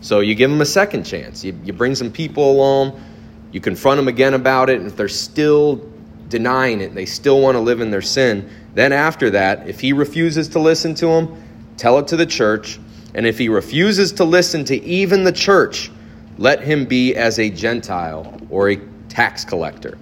So 0.00 0.20
you 0.20 0.34
give 0.34 0.50
them 0.50 0.60
a 0.60 0.66
second 0.66 1.04
chance. 1.04 1.44
You, 1.44 1.58
you 1.64 1.72
bring 1.72 1.94
some 1.94 2.12
people 2.12 2.52
along, 2.52 3.02
you 3.50 3.60
confront 3.60 3.98
them 3.98 4.08
again 4.08 4.34
about 4.34 4.70
it, 4.70 4.78
and 4.78 4.86
if 4.86 4.96
they're 4.96 5.08
still 5.08 5.88
denying 6.28 6.80
it, 6.80 6.94
they 6.94 7.04
still 7.04 7.40
want 7.40 7.56
to 7.56 7.60
live 7.60 7.80
in 7.80 7.90
their 7.90 8.02
sin, 8.02 8.48
then 8.74 8.92
after 8.92 9.30
that, 9.30 9.68
if 9.68 9.80
he 9.80 9.92
refuses 9.92 10.48
to 10.48 10.58
listen 10.58 10.94
to 10.94 11.06
them, 11.06 11.42
tell 11.76 11.98
it 11.98 12.08
to 12.08 12.16
the 12.16 12.26
church. 12.26 12.80
And 13.14 13.26
if 13.26 13.36
he 13.36 13.50
refuses 13.50 14.12
to 14.12 14.24
listen 14.24 14.64
to 14.64 14.82
even 14.82 15.24
the 15.24 15.32
church, 15.32 15.90
let 16.38 16.62
him 16.62 16.86
be 16.86 17.14
as 17.14 17.38
a 17.38 17.50
Gentile 17.50 18.40
or 18.48 18.70
a 18.70 18.76
tax 19.10 19.44
collector. 19.44 19.98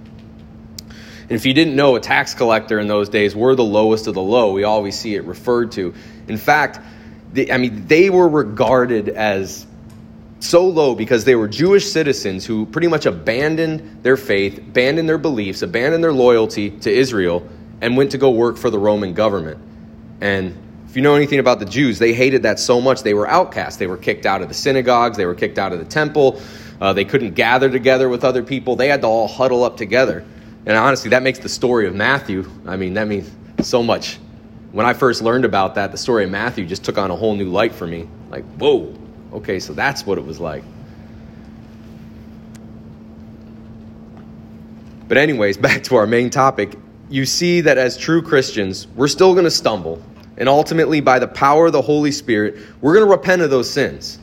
And 1.31 1.37
if 1.37 1.45
you 1.45 1.53
didn't 1.53 1.77
know, 1.77 1.95
a 1.95 2.01
tax 2.01 2.33
collector 2.33 2.77
in 2.77 2.89
those 2.89 3.07
days 3.07 3.33
were 3.33 3.55
the 3.55 3.63
lowest 3.63 4.07
of 4.07 4.15
the 4.15 4.21
low. 4.21 4.51
We 4.51 4.65
always 4.65 4.99
see 4.99 5.15
it 5.15 5.23
referred 5.23 5.71
to. 5.71 5.93
In 6.27 6.35
fact, 6.35 6.77
I 7.49 7.57
mean, 7.57 7.87
they 7.87 8.09
were 8.09 8.27
regarded 8.27 9.07
as 9.07 9.65
so 10.41 10.67
low 10.67 10.93
because 10.93 11.23
they 11.23 11.35
were 11.35 11.47
Jewish 11.47 11.89
citizens 11.89 12.45
who 12.45 12.65
pretty 12.65 12.89
much 12.89 13.05
abandoned 13.05 14.03
their 14.03 14.17
faith, 14.17 14.57
abandoned 14.57 15.07
their 15.07 15.17
beliefs, 15.17 15.61
abandoned 15.61 16.03
their 16.03 16.11
loyalty 16.11 16.69
to 16.69 16.91
Israel, 16.91 17.47
and 17.79 17.95
went 17.95 18.11
to 18.11 18.17
go 18.17 18.31
work 18.31 18.57
for 18.57 18.69
the 18.69 18.77
Roman 18.77 19.13
government. 19.13 19.57
And 20.19 20.57
if 20.89 20.97
you 20.97 21.01
know 21.01 21.15
anything 21.15 21.39
about 21.39 21.59
the 21.59 21.65
Jews, 21.65 21.97
they 21.97 22.11
hated 22.11 22.43
that 22.43 22.59
so 22.59 22.81
much 22.81 23.03
they 23.03 23.13
were 23.13 23.29
outcast. 23.29 23.79
They 23.79 23.87
were 23.87 23.95
kicked 23.95 24.25
out 24.25 24.41
of 24.41 24.49
the 24.49 24.53
synagogues, 24.53 25.15
they 25.15 25.25
were 25.25 25.35
kicked 25.35 25.59
out 25.59 25.71
of 25.71 25.79
the 25.79 25.85
temple, 25.85 26.41
uh, 26.81 26.91
they 26.91 27.05
couldn't 27.05 27.35
gather 27.35 27.69
together 27.69 28.09
with 28.09 28.25
other 28.25 28.43
people. 28.43 28.75
They 28.75 28.89
had 28.89 28.99
to 28.99 29.07
all 29.07 29.29
huddle 29.29 29.63
up 29.63 29.77
together. 29.77 30.25
And 30.65 30.77
honestly, 30.77 31.09
that 31.09 31.23
makes 31.23 31.39
the 31.39 31.49
story 31.49 31.87
of 31.87 31.95
Matthew, 31.95 32.49
I 32.65 32.75
mean, 32.75 32.93
that 32.93 33.07
means 33.07 33.31
so 33.61 33.81
much. 33.81 34.19
When 34.71 34.85
I 34.85 34.93
first 34.93 35.21
learned 35.21 35.45
about 35.45 35.75
that, 35.75 35.91
the 35.91 35.97
story 35.97 36.23
of 36.23 36.29
Matthew 36.29 36.65
just 36.65 36.83
took 36.83 36.97
on 36.97 37.11
a 37.11 37.15
whole 37.15 37.35
new 37.35 37.49
light 37.49 37.73
for 37.73 37.87
me. 37.87 38.07
Like, 38.29 38.45
whoa, 38.55 38.95
Okay, 39.33 39.59
so 39.59 39.73
that's 39.73 40.05
what 40.05 40.17
it 40.17 40.25
was 40.25 40.39
like. 40.39 40.63
But, 45.07 45.17
anyways, 45.17 45.57
back 45.57 45.83
to 45.83 45.95
our 45.95 46.07
main 46.07 46.29
topic. 46.29 46.77
You 47.09 47.25
see 47.25 47.61
that 47.61 47.77
as 47.77 47.97
true 47.97 48.21
Christians, 48.21 48.87
we're 48.95 49.07
still 49.07 49.33
going 49.33 49.45
to 49.45 49.51
stumble. 49.51 50.01
And 50.37 50.47
ultimately, 50.47 51.01
by 51.01 51.19
the 51.19 51.27
power 51.27 51.67
of 51.67 51.73
the 51.73 51.81
Holy 51.81 52.11
Spirit, 52.11 52.57
we're 52.79 52.93
going 52.93 53.05
to 53.05 53.11
repent 53.11 53.41
of 53.41 53.49
those 53.49 53.69
sins. 53.69 54.17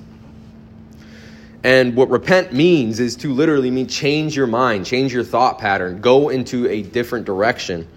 And 1.65 1.97
what 1.97 2.09
repent 2.09 2.53
means 2.53 3.01
is 3.01 3.17
to 3.17 3.33
literally 3.33 3.71
mean 3.71 3.89
change 3.89 4.37
your 4.37 4.47
mind, 4.47 4.87
change 4.87 5.13
your 5.13 5.25
thought 5.25 5.59
pattern, 5.59 6.01
go 6.01 6.29
into 6.29 6.69
a 6.69 6.83
different 6.83 7.27
direction 7.27 7.89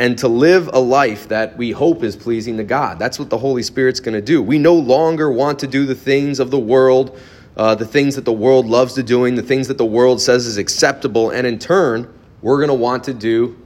and 0.00 0.16
to 0.16 0.28
live 0.28 0.70
a 0.72 0.78
life 0.78 1.28
that 1.28 1.54
we 1.58 1.72
hope 1.72 2.02
is 2.02 2.16
pleasing 2.16 2.56
to 2.56 2.64
God. 2.64 2.98
That's 2.98 3.18
what 3.18 3.28
the 3.28 3.36
Holy 3.36 3.62
Spirit's 3.62 4.00
going 4.00 4.14
to 4.14 4.22
do. 4.22 4.42
We 4.42 4.58
no 4.58 4.74
longer 4.74 5.30
want 5.30 5.58
to 5.58 5.66
do 5.66 5.84
the 5.84 5.94
things 5.94 6.40
of 6.40 6.50
the 6.50 6.58
world, 6.58 7.20
uh, 7.58 7.74
the 7.74 7.84
things 7.84 8.16
that 8.16 8.24
the 8.24 8.32
world 8.32 8.64
loves 8.64 8.94
to 8.94 9.02
doing, 9.02 9.34
the 9.34 9.42
things 9.42 9.68
that 9.68 9.76
the 9.76 9.84
world 9.84 10.18
says 10.18 10.46
is 10.46 10.56
acceptable, 10.56 11.28
and 11.28 11.46
in 11.46 11.58
turn, 11.58 12.10
we're 12.40 12.56
going 12.56 12.68
to 12.68 12.74
want 12.74 13.04
to 13.04 13.12
do 13.12 13.58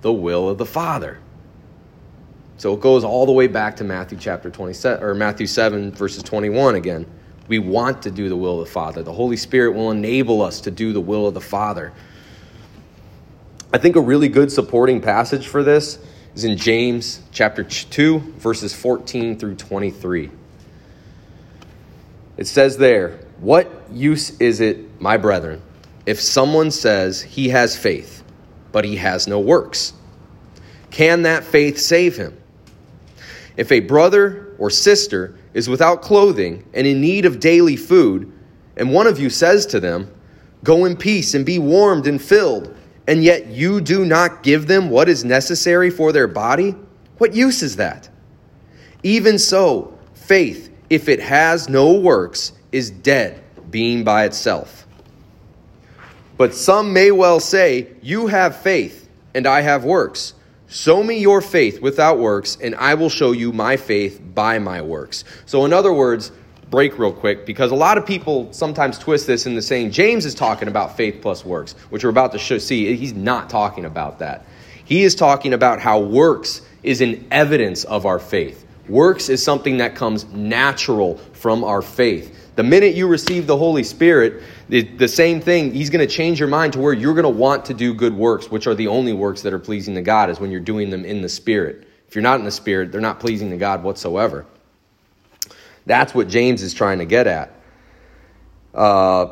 the 0.00 0.12
will 0.12 0.48
of 0.48 0.58
the 0.58 0.66
Father. 0.66 1.20
So 2.56 2.74
it 2.74 2.80
goes 2.80 3.04
all 3.04 3.24
the 3.24 3.32
way 3.32 3.46
back 3.46 3.76
to 3.76 3.84
Matthew 3.84 4.18
chapter 4.18 4.50
27 4.50 5.00
or 5.00 5.14
Matthew 5.14 5.46
7 5.46 5.92
verses 5.92 6.24
21 6.24 6.74
again. 6.74 7.06
We 7.48 7.58
want 7.58 8.02
to 8.02 8.10
do 8.10 8.28
the 8.28 8.36
will 8.36 8.60
of 8.60 8.66
the 8.66 8.72
Father. 8.72 9.02
The 9.02 9.12
Holy 9.12 9.36
Spirit 9.36 9.72
will 9.72 9.90
enable 9.90 10.42
us 10.42 10.60
to 10.62 10.70
do 10.70 10.92
the 10.92 11.00
will 11.00 11.26
of 11.26 11.34
the 11.34 11.40
Father. 11.40 11.92
I 13.72 13.78
think 13.78 13.96
a 13.96 14.00
really 14.00 14.28
good 14.28 14.52
supporting 14.52 15.00
passage 15.00 15.48
for 15.48 15.62
this 15.62 15.98
is 16.34 16.44
in 16.44 16.56
James 16.56 17.20
chapter 17.32 17.64
2, 17.64 18.18
verses 18.38 18.74
14 18.74 19.38
through 19.38 19.56
23. 19.56 20.30
It 22.36 22.46
says 22.46 22.76
there, 22.76 23.18
What 23.40 23.70
use 23.90 24.38
is 24.40 24.60
it, 24.60 25.00
my 25.00 25.16
brethren, 25.16 25.62
if 26.06 26.20
someone 26.20 26.70
says 26.70 27.22
he 27.22 27.48
has 27.50 27.76
faith, 27.76 28.22
but 28.72 28.84
he 28.84 28.96
has 28.96 29.26
no 29.26 29.40
works? 29.40 29.92
Can 30.90 31.22
that 31.22 31.44
faith 31.44 31.78
save 31.78 32.16
him? 32.16 32.38
If 33.56 33.72
a 33.72 33.80
brother 33.80 34.54
or 34.58 34.70
sister 34.70 35.38
is 35.54 35.68
without 35.68 36.02
clothing 36.02 36.64
and 36.74 36.86
in 36.86 37.00
need 37.00 37.24
of 37.24 37.40
daily 37.40 37.76
food, 37.76 38.32
and 38.76 38.92
one 38.92 39.06
of 39.06 39.18
you 39.18 39.30
says 39.30 39.66
to 39.66 39.80
them, 39.80 40.12
Go 40.64 40.84
in 40.84 40.96
peace 40.96 41.34
and 41.34 41.44
be 41.44 41.58
warmed 41.58 42.06
and 42.06 42.22
filled, 42.22 42.74
and 43.06 43.24
yet 43.24 43.48
you 43.48 43.80
do 43.80 44.04
not 44.04 44.42
give 44.42 44.66
them 44.66 44.90
what 44.90 45.08
is 45.08 45.24
necessary 45.24 45.90
for 45.90 46.12
their 46.12 46.28
body? 46.28 46.74
What 47.18 47.34
use 47.34 47.62
is 47.62 47.76
that? 47.76 48.08
Even 49.02 49.38
so, 49.38 49.98
faith, 50.14 50.70
if 50.88 51.08
it 51.08 51.20
has 51.20 51.68
no 51.68 51.92
works, 51.92 52.52
is 52.70 52.90
dead, 52.90 53.42
being 53.70 54.04
by 54.04 54.24
itself. 54.24 54.86
But 56.36 56.54
some 56.54 56.92
may 56.92 57.10
well 57.10 57.40
say, 57.40 57.88
You 58.02 58.28
have 58.28 58.56
faith, 58.56 59.08
and 59.34 59.46
I 59.46 59.60
have 59.60 59.84
works. 59.84 60.34
Show 60.72 61.02
me 61.02 61.18
your 61.18 61.42
faith 61.42 61.82
without 61.82 62.18
works, 62.18 62.56
and 62.58 62.74
I 62.76 62.94
will 62.94 63.10
show 63.10 63.32
you 63.32 63.52
my 63.52 63.76
faith 63.76 64.22
by 64.34 64.58
my 64.58 64.80
works. 64.80 65.22
So, 65.44 65.66
in 65.66 65.72
other 65.74 65.92
words, 65.92 66.32
break 66.70 66.98
real 66.98 67.12
quick 67.12 67.44
because 67.44 67.72
a 67.72 67.74
lot 67.74 67.98
of 67.98 68.06
people 68.06 68.50
sometimes 68.54 68.98
twist 68.98 69.26
this 69.26 69.44
into 69.44 69.60
saying 69.60 69.90
James 69.90 70.24
is 70.24 70.34
talking 70.34 70.68
about 70.68 70.96
faith 70.96 71.18
plus 71.20 71.44
works, 71.44 71.74
which 71.90 72.04
we're 72.04 72.10
about 72.10 72.32
to 72.32 72.38
show, 72.38 72.56
see. 72.56 72.96
He's 72.96 73.12
not 73.12 73.50
talking 73.50 73.84
about 73.84 74.20
that. 74.20 74.46
He 74.86 75.02
is 75.02 75.14
talking 75.14 75.52
about 75.52 75.78
how 75.78 76.00
works 76.00 76.62
is 76.82 77.02
an 77.02 77.26
evidence 77.30 77.84
of 77.84 78.06
our 78.06 78.18
faith. 78.18 78.64
Works 78.88 79.28
is 79.28 79.42
something 79.42 79.76
that 79.76 79.94
comes 79.94 80.24
natural 80.32 81.18
from 81.34 81.64
our 81.64 81.82
faith. 81.82 82.41
The 82.54 82.62
minute 82.62 82.94
you 82.94 83.06
receive 83.06 83.46
the 83.46 83.56
Holy 83.56 83.82
Spirit, 83.82 84.42
the, 84.68 84.82
the 84.82 85.08
same 85.08 85.40
thing, 85.40 85.72
He's 85.72 85.88
going 85.88 86.06
to 86.06 86.12
change 86.12 86.38
your 86.38 86.48
mind 86.48 86.74
to 86.74 86.80
where 86.80 86.92
you're 86.92 87.14
going 87.14 87.24
to 87.24 87.30
want 87.30 87.64
to 87.66 87.74
do 87.74 87.94
good 87.94 88.14
works, 88.14 88.50
which 88.50 88.66
are 88.66 88.74
the 88.74 88.88
only 88.88 89.12
works 89.12 89.42
that 89.42 89.52
are 89.52 89.58
pleasing 89.58 89.94
to 89.94 90.02
God, 90.02 90.28
is 90.28 90.38
when 90.38 90.50
you're 90.50 90.60
doing 90.60 90.90
them 90.90 91.04
in 91.04 91.22
the 91.22 91.28
Spirit. 91.28 91.88
If 92.08 92.14
you're 92.14 92.22
not 92.22 92.38
in 92.38 92.44
the 92.44 92.50
Spirit, 92.50 92.92
they're 92.92 93.00
not 93.00 93.20
pleasing 93.20 93.50
to 93.50 93.56
God 93.56 93.82
whatsoever. 93.82 94.44
That's 95.86 96.14
what 96.14 96.28
James 96.28 96.62
is 96.62 96.74
trying 96.74 96.98
to 96.98 97.06
get 97.06 97.26
at. 97.26 97.54
Uh, 98.74 99.26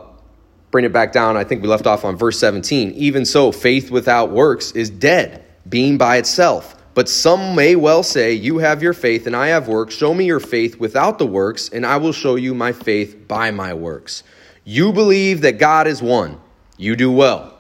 bring 0.71 0.87
it 0.87 0.93
back 0.93 1.13
down. 1.13 1.37
I 1.37 1.45
think 1.45 1.63
we 1.63 1.69
left 1.69 1.87
off 1.87 2.05
on 2.07 2.17
verse 2.17 2.39
17. 2.39 2.93
Even 2.93 3.27
so, 3.27 3.53
faith 3.53 3.91
without 3.91 4.31
works 4.31 4.73
is 4.73 4.89
dead, 4.89 5.45
being 5.69 5.99
by 5.99 6.17
itself. 6.17 6.80
But 6.95 7.09
some 7.09 7.55
may 7.55 7.77
well 7.77 8.03
say, 8.03 8.33
You 8.33 8.59
have 8.59 8.83
your 8.83 8.93
faith, 8.93 9.27
and 9.27 9.37
I 9.37 9.49
have 9.49 9.69
works. 9.69 9.95
Show 9.95 10.13
me 10.15 10.25
your 10.25 10.41
faith 10.41 10.79
without 10.79 11.19
the 11.19 11.27
works, 11.27 11.69
and 11.69 11.87
I 11.87 11.97
will 11.97 12.13
show 12.13 12.37
you 12.37 12.55
my 12.55 12.73
faith 12.73 13.29
by 13.29 13.51
my 13.51 13.75
works. 13.75 14.23
You 14.65 14.93
believe 14.93 15.41
that 15.43 15.59
God 15.59 15.87
is 15.87 16.03
one. 16.03 16.41
You 16.77 16.97
do 16.97 17.11
well. 17.11 17.57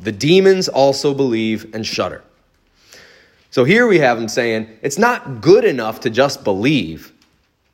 The 0.00 0.12
demons 0.12 0.68
also 0.68 1.14
believe 1.14 1.74
and 1.74 1.86
shudder. 1.86 2.24
So 3.50 3.64
here 3.64 3.86
we 3.86 3.98
have 4.00 4.18
him 4.18 4.28
saying, 4.28 4.68
It's 4.82 4.98
not 4.98 5.40
good 5.40 5.64
enough 5.64 6.00
to 6.00 6.10
just 6.10 6.42
believe. 6.42 7.12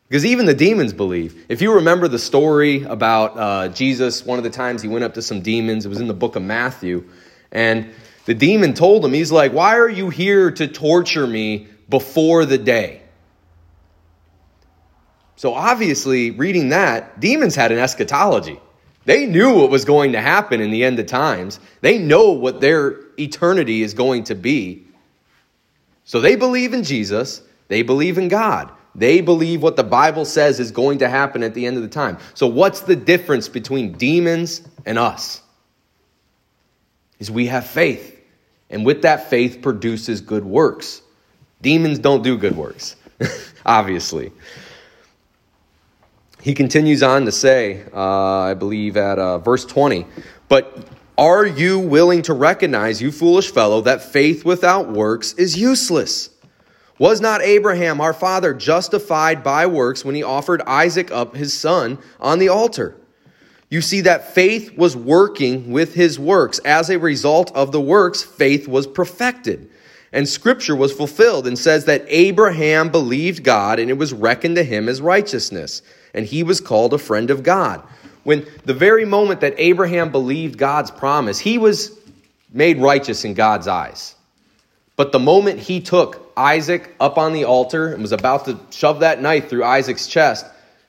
Because 0.08 0.26
even 0.26 0.44
the 0.44 0.54
demons 0.54 0.92
believe. 0.92 1.46
If 1.48 1.62
you 1.62 1.72
remember 1.72 2.08
the 2.08 2.18
story 2.18 2.82
about 2.82 3.38
uh, 3.38 3.68
Jesus, 3.68 4.26
one 4.26 4.38
of 4.38 4.44
the 4.44 4.50
times 4.50 4.82
he 4.82 4.88
went 4.88 5.04
up 5.04 5.14
to 5.14 5.22
some 5.22 5.40
demons, 5.40 5.86
it 5.86 5.88
was 5.88 6.00
in 6.00 6.08
the 6.08 6.14
book 6.14 6.34
of 6.34 6.42
Matthew, 6.42 7.08
and 7.52 7.92
the 8.24 8.34
demon 8.34 8.74
told 8.74 9.04
him, 9.04 9.12
He's 9.12 9.32
like, 9.32 9.52
Why 9.52 9.78
are 9.78 9.88
you 9.88 10.10
here 10.10 10.50
to 10.50 10.68
torture 10.68 11.26
me 11.26 11.68
before 11.88 12.44
the 12.44 12.58
day? 12.58 13.02
So 15.36 15.54
obviously, 15.54 16.32
reading 16.32 16.68
that, 16.68 17.18
demons 17.18 17.54
had 17.54 17.72
an 17.72 17.78
eschatology. 17.78 18.60
They 19.06 19.24
knew 19.24 19.54
what 19.54 19.70
was 19.70 19.86
going 19.86 20.12
to 20.12 20.20
happen 20.20 20.60
in 20.60 20.70
the 20.70 20.84
end 20.84 20.98
of 20.98 21.06
times, 21.06 21.58
they 21.80 21.98
know 21.98 22.32
what 22.32 22.60
their 22.60 23.00
eternity 23.18 23.82
is 23.82 23.94
going 23.94 24.24
to 24.24 24.34
be. 24.34 24.84
So 26.04 26.20
they 26.20 26.36
believe 26.36 26.74
in 26.74 26.84
Jesus, 26.84 27.42
they 27.68 27.82
believe 27.82 28.18
in 28.18 28.28
God. 28.28 28.70
They 28.94 29.20
believe 29.20 29.62
what 29.62 29.76
the 29.76 29.84
Bible 29.84 30.24
says 30.24 30.58
is 30.58 30.72
going 30.72 30.98
to 30.98 31.08
happen 31.08 31.42
at 31.42 31.54
the 31.54 31.64
end 31.64 31.76
of 31.76 31.82
the 31.82 31.88
time. 31.88 32.18
So, 32.34 32.48
what's 32.48 32.80
the 32.80 32.96
difference 32.96 33.48
between 33.48 33.92
demons 33.92 34.62
and 34.84 34.98
us? 34.98 35.42
Is 37.20 37.30
we 37.30 37.46
have 37.46 37.66
faith, 37.66 38.20
and 38.68 38.84
with 38.84 39.02
that 39.02 39.30
faith 39.30 39.62
produces 39.62 40.20
good 40.20 40.44
works. 40.44 41.02
Demons 41.62 42.00
don't 42.00 42.22
do 42.22 42.36
good 42.36 42.56
works, 42.56 42.96
obviously. 43.66 44.32
He 46.40 46.54
continues 46.54 47.02
on 47.02 47.26
to 47.26 47.32
say, 47.32 47.84
uh, 47.94 48.40
I 48.40 48.54
believe 48.54 48.96
at 48.96 49.18
uh, 49.18 49.38
verse 49.38 49.64
20, 49.64 50.06
but 50.48 50.88
are 51.18 51.44
you 51.44 51.78
willing 51.78 52.22
to 52.22 52.32
recognize, 52.32 53.02
you 53.02 53.12
foolish 53.12 53.52
fellow, 53.52 53.82
that 53.82 54.02
faith 54.02 54.42
without 54.42 54.90
works 54.90 55.34
is 55.34 55.58
useless? 55.58 56.30
Was 56.98 57.20
not 57.20 57.42
Abraham, 57.42 58.00
our 58.00 58.14
father, 58.14 58.54
justified 58.54 59.42
by 59.42 59.66
works 59.66 60.02
when 60.02 60.14
he 60.14 60.22
offered 60.22 60.62
Isaac 60.62 61.10
up 61.10 61.36
his 61.36 61.52
son 61.52 61.98
on 62.20 62.38
the 62.38 62.48
altar? 62.48 62.96
You 63.70 63.80
see 63.80 64.00
that 64.02 64.34
faith 64.34 64.76
was 64.76 64.96
working 64.96 65.70
with 65.70 65.94
his 65.94 66.18
works. 66.18 66.58
As 66.64 66.90
a 66.90 66.98
result 66.98 67.54
of 67.54 67.70
the 67.70 67.80
works, 67.80 68.22
faith 68.22 68.66
was 68.66 68.86
perfected. 68.86 69.70
And 70.12 70.28
scripture 70.28 70.74
was 70.74 70.92
fulfilled 70.92 71.46
and 71.46 71.56
says 71.56 71.84
that 71.84 72.04
Abraham 72.08 72.90
believed 72.90 73.44
God 73.44 73.78
and 73.78 73.88
it 73.88 73.96
was 73.96 74.12
reckoned 74.12 74.56
to 74.56 74.64
him 74.64 74.88
as 74.88 75.00
righteousness. 75.00 75.82
And 76.12 76.26
he 76.26 76.42
was 76.42 76.60
called 76.60 76.92
a 76.92 76.98
friend 76.98 77.30
of 77.30 77.44
God. 77.44 77.80
When 78.24 78.44
the 78.64 78.74
very 78.74 79.04
moment 79.04 79.40
that 79.40 79.54
Abraham 79.56 80.10
believed 80.10 80.58
God's 80.58 80.90
promise, 80.90 81.38
he 81.38 81.56
was 81.56 81.96
made 82.52 82.78
righteous 82.78 83.24
in 83.24 83.34
God's 83.34 83.68
eyes. 83.68 84.16
But 84.96 85.12
the 85.12 85.20
moment 85.20 85.60
he 85.60 85.80
took 85.80 86.32
Isaac 86.36 86.94
up 86.98 87.16
on 87.18 87.32
the 87.32 87.44
altar 87.44 87.92
and 87.92 88.02
was 88.02 88.12
about 88.12 88.46
to 88.46 88.58
shove 88.70 89.00
that 89.00 89.22
knife 89.22 89.48
through 89.48 89.64
Isaac's 89.64 90.08
chest, 90.08 90.44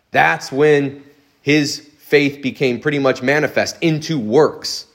that's 0.10 0.52
when 0.52 1.04
his 1.44 1.88
faith 2.12 2.42
became 2.42 2.82
pretty 2.82 3.00
much 3.00 3.22
manifest 3.22 3.78
into 3.80 4.20
works. 4.20 4.86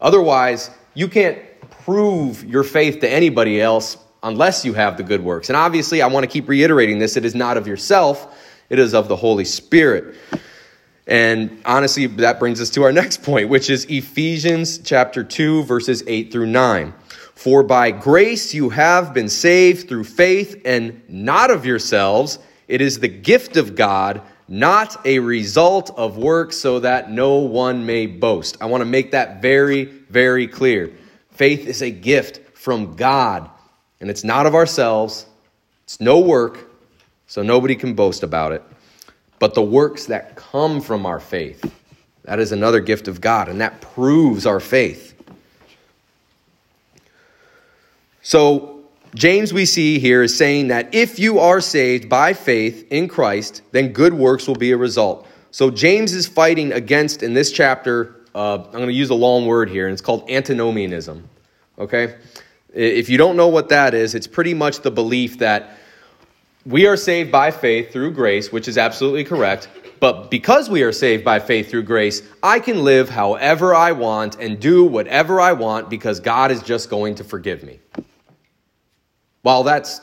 Otherwise, 0.00 0.70
you 0.94 1.08
can't 1.08 1.36
prove 1.84 2.44
your 2.44 2.62
faith 2.62 3.00
to 3.00 3.10
anybody 3.10 3.60
else 3.60 3.98
unless 4.22 4.64
you 4.64 4.72
have 4.72 4.96
the 4.96 5.02
good 5.02 5.20
works. 5.20 5.48
And 5.48 5.56
obviously, 5.56 6.02
I 6.02 6.06
want 6.06 6.22
to 6.22 6.28
keep 6.28 6.48
reiterating 6.48 7.00
this 7.00 7.16
it 7.16 7.24
is 7.24 7.34
not 7.34 7.56
of 7.56 7.66
yourself, 7.66 8.38
it 8.70 8.78
is 8.78 8.94
of 8.94 9.08
the 9.08 9.16
Holy 9.16 9.44
Spirit. 9.44 10.14
And 11.08 11.60
honestly, 11.64 12.06
that 12.06 12.38
brings 12.38 12.60
us 12.60 12.70
to 12.70 12.84
our 12.84 12.92
next 13.02 13.24
point, 13.24 13.48
which 13.48 13.68
is 13.68 13.84
Ephesians 13.86 14.78
chapter 14.78 15.24
2, 15.24 15.64
verses 15.64 16.04
8 16.06 16.30
through 16.30 16.46
9. 16.46 16.94
For 17.34 17.64
by 17.64 17.90
grace 17.90 18.54
you 18.54 18.68
have 18.68 19.12
been 19.12 19.28
saved 19.28 19.88
through 19.88 20.04
faith, 20.04 20.62
and 20.64 21.02
not 21.08 21.50
of 21.50 21.66
yourselves. 21.66 22.38
It 22.68 22.80
is 22.80 23.00
the 23.00 23.08
gift 23.08 23.56
of 23.56 23.74
God, 23.74 24.22
not 24.48 25.04
a 25.04 25.18
result 25.18 25.90
of 25.96 26.16
work, 26.16 26.52
so 26.52 26.80
that 26.80 27.10
no 27.10 27.36
one 27.36 27.84
may 27.84 28.06
boast. 28.06 28.56
I 28.60 28.66
want 28.66 28.80
to 28.80 28.86
make 28.86 29.10
that 29.10 29.42
very, 29.42 29.84
very 29.84 30.46
clear. 30.46 30.92
Faith 31.32 31.66
is 31.66 31.82
a 31.82 31.90
gift 31.90 32.56
from 32.56 32.94
God, 32.96 33.50
and 34.00 34.08
it's 34.08 34.24
not 34.24 34.46
of 34.46 34.54
ourselves. 34.54 35.26
It's 35.84 36.00
no 36.00 36.20
work, 36.20 36.70
so 37.26 37.42
nobody 37.42 37.74
can 37.74 37.94
boast 37.94 38.22
about 38.22 38.52
it. 38.52 38.62
But 39.38 39.54
the 39.54 39.62
works 39.62 40.06
that 40.06 40.36
come 40.36 40.80
from 40.80 41.06
our 41.06 41.20
faith, 41.20 41.72
that 42.22 42.38
is 42.38 42.52
another 42.52 42.80
gift 42.80 43.08
of 43.08 43.20
God, 43.20 43.48
and 43.48 43.60
that 43.60 43.80
proves 43.80 44.46
our 44.46 44.60
faith. 44.60 45.14
So, 48.22 48.75
James, 49.16 49.50
we 49.50 49.64
see 49.64 49.98
here, 49.98 50.22
is 50.22 50.36
saying 50.36 50.68
that 50.68 50.94
if 50.94 51.18
you 51.18 51.38
are 51.38 51.62
saved 51.62 52.06
by 52.06 52.34
faith 52.34 52.86
in 52.90 53.08
Christ, 53.08 53.62
then 53.72 53.94
good 53.94 54.12
works 54.12 54.46
will 54.46 54.56
be 54.56 54.72
a 54.72 54.76
result. 54.76 55.26
So, 55.52 55.70
James 55.70 56.12
is 56.12 56.26
fighting 56.26 56.70
against, 56.74 57.22
in 57.22 57.32
this 57.32 57.50
chapter, 57.50 58.14
uh, 58.34 58.58
I'm 58.62 58.72
going 58.72 58.88
to 58.88 58.92
use 58.92 59.08
a 59.08 59.14
long 59.14 59.46
word 59.46 59.70
here, 59.70 59.86
and 59.86 59.94
it's 59.94 60.02
called 60.02 60.28
antinomianism. 60.28 61.26
Okay? 61.78 62.16
If 62.74 63.08
you 63.08 63.16
don't 63.16 63.38
know 63.38 63.48
what 63.48 63.70
that 63.70 63.94
is, 63.94 64.14
it's 64.14 64.26
pretty 64.26 64.52
much 64.52 64.80
the 64.80 64.90
belief 64.90 65.38
that 65.38 65.78
we 66.66 66.86
are 66.86 66.98
saved 66.98 67.32
by 67.32 67.52
faith 67.52 67.92
through 67.94 68.10
grace, 68.10 68.52
which 68.52 68.68
is 68.68 68.76
absolutely 68.76 69.24
correct. 69.24 69.70
But 69.98 70.30
because 70.30 70.68
we 70.68 70.82
are 70.82 70.92
saved 70.92 71.24
by 71.24 71.40
faith 71.40 71.70
through 71.70 71.84
grace, 71.84 72.20
I 72.42 72.60
can 72.60 72.84
live 72.84 73.08
however 73.08 73.74
I 73.74 73.92
want 73.92 74.36
and 74.38 74.60
do 74.60 74.84
whatever 74.84 75.40
I 75.40 75.54
want 75.54 75.88
because 75.88 76.20
God 76.20 76.50
is 76.50 76.62
just 76.62 76.90
going 76.90 77.14
to 77.14 77.24
forgive 77.24 77.62
me. 77.62 77.80
While 79.46 79.62
that's 79.62 80.00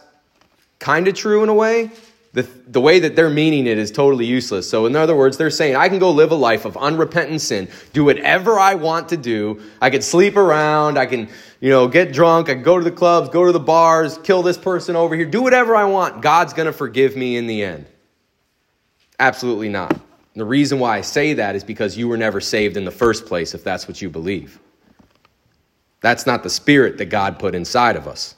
kind 0.79 1.05
of 1.09 1.15
true 1.15 1.43
in 1.43 1.49
a 1.49 1.53
way, 1.53 1.91
the, 2.31 2.43
the 2.65 2.79
way 2.79 2.99
that 2.99 3.17
they're 3.17 3.29
meaning 3.29 3.67
it 3.67 3.77
is 3.77 3.91
totally 3.91 4.25
useless. 4.25 4.69
So, 4.69 4.85
in 4.85 4.95
other 4.95 5.17
words, 5.17 5.35
they're 5.35 5.49
saying, 5.49 5.75
I 5.75 5.89
can 5.89 5.99
go 5.99 6.11
live 6.11 6.31
a 6.31 6.35
life 6.35 6.63
of 6.63 6.77
unrepentant 6.77 7.41
sin, 7.41 7.67
do 7.91 8.05
whatever 8.05 8.57
I 8.57 8.75
want 8.75 9.09
to 9.09 9.17
do. 9.17 9.61
I 9.81 9.89
can 9.89 10.01
sleep 10.01 10.37
around, 10.37 10.97
I 10.97 11.07
can, 11.07 11.27
you 11.59 11.69
know, 11.69 11.89
get 11.89 12.13
drunk, 12.13 12.47
I 12.47 12.53
can 12.53 12.63
go 12.63 12.77
to 12.77 12.85
the 12.85 12.91
clubs, 12.91 13.27
go 13.27 13.45
to 13.45 13.51
the 13.51 13.59
bars, 13.59 14.17
kill 14.19 14.43
this 14.43 14.57
person 14.57 14.95
over 14.95 15.13
here, 15.13 15.25
do 15.25 15.41
whatever 15.41 15.75
I 15.75 15.83
want. 15.83 16.21
God's 16.21 16.53
going 16.53 16.67
to 16.67 16.71
forgive 16.71 17.17
me 17.17 17.35
in 17.35 17.45
the 17.45 17.65
end. 17.65 17.85
Absolutely 19.19 19.67
not. 19.67 19.91
And 19.91 19.99
the 20.35 20.45
reason 20.45 20.79
why 20.79 20.99
I 20.99 21.01
say 21.01 21.33
that 21.33 21.57
is 21.57 21.65
because 21.65 21.97
you 21.97 22.07
were 22.07 22.15
never 22.15 22.39
saved 22.39 22.77
in 22.77 22.85
the 22.85 22.91
first 22.91 23.25
place, 23.25 23.53
if 23.53 23.61
that's 23.61 23.89
what 23.89 24.01
you 24.01 24.09
believe. 24.09 24.57
That's 25.99 26.25
not 26.25 26.43
the 26.43 26.49
spirit 26.49 26.97
that 26.99 27.07
God 27.07 27.39
put 27.39 27.55
inside 27.55 27.97
of 27.97 28.07
us. 28.07 28.35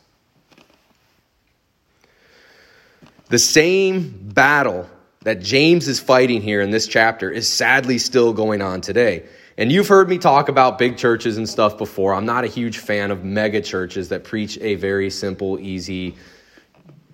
The 3.28 3.40
same 3.40 4.30
battle 4.34 4.88
that 5.22 5.42
James 5.42 5.88
is 5.88 6.00
fighting 6.00 6.42
here 6.42 6.62
in 6.62 6.70
this 6.70 6.88
chapter 6.88 7.32
is 7.32 7.52
sadly 7.52 7.98
still 7.98 8.32
going 8.34 8.62
on 8.62 8.82
today. 8.82 9.26
And 9.58 9.72
you've 9.72 9.88
heard 9.88 10.08
me 10.10 10.18
talk 10.20 10.50
about 10.50 10.78
big 10.78 10.98
churches 10.98 11.38
and 11.38 11.50
stuff 11.50 11.78
before. 11.78 12.14
I'm 12.14 12.26
not 12.26 12.44
a 12.44 12.48
huge 12.48 12.78
fan 12.78 13.10
of 13.10 13.24
mega 13.24 13.62
churches 13.62 14.10
that 14.10 14.24
preach 14.24 14.60
a 14.60 14.76
very 14.76 15.10
simple, 15.10 15.60
easy, 15.60 16.16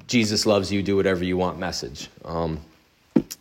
Jesus 0.07 0.45
loves 0.45 0.71
you, 0.71 0.83
do 0.83 0.97
whatever 0.97 1.23
you 1.23 1.37
want 1.37 1.57
message. 1.59 2.09
Because 2.17 2.45
um, 2.45 2.59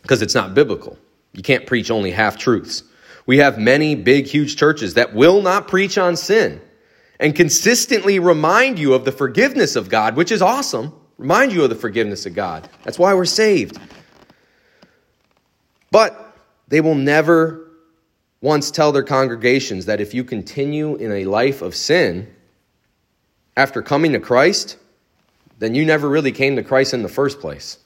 it's 0.07 0.35
not 0.35 0.53
biblical. 0.53 0.97
You 1.33 1.43
can't 1.43 1.65
preach 1.65 1.91
only 1.91 2.11
half 2.11 2.37
truths. 2.37 2.83
We 3.25 3.39
have 3.39 3.57
many 3.57 3.95
big, 3.95 4.27
huge 4.27 4.55
churches 4.55 4.93
that 4.93 5.13
will 5.13 5.41
not 5.41 5.67
preach 5.67 5.97
on 5.97 6.15
sin 6.15 6.61
and 7.19 7.35
consistently 7.35 8.19
remind 8.19 8.79
you 8.79 8.93
of 8.93 9.03
the 9.03 9.11
forgiveness 9.11 9.75
of 9.75 9.89
God, 9.89 10.15
which 10.15 10.31
is 10.31 10.41
awesome 10.41 10.93
remind 11.21 11.53
you 11.53 11.63
of 11.63 11.69
the 11.69 11.75
forgiveness 11.75 12.25
of 12.25 12.33
God. 12.33 12.67
That's 12.83 12.99
why 12.99 13.13
we're 13.13 13.25
saved. 13.25 13.79
But 15.91 16.35
they 16.67 16.81
will 16.81 16.95
never 16.95 17.69
once 18.41 18.71
tell 18.71 18.91
their 18.91 19.03
congregations 19.03 19.85
that 19.85 20.01
if 20.01 20.15
you 20.15 20.23
continue 20.23 20.95
in 20.95 21.11
a 21.11 21.25
life 21.25 21.61
of 21.61 21.75
sin 21.75 22.27
after 23.55 23.83
coming 23.83 24.13
to 24.13 24.19
Christ, 24.19 24.77
then 25.59 25.75
you 25.75 25.85
never 25.85 26.09
really 26.09 26.31
came 26.31 26.55
to 26.55 26.63
Christ 26.63 26.95
in 26.95 27.03
the 27.03 27.09
first 27.09 27.39
place. 27.39 27.77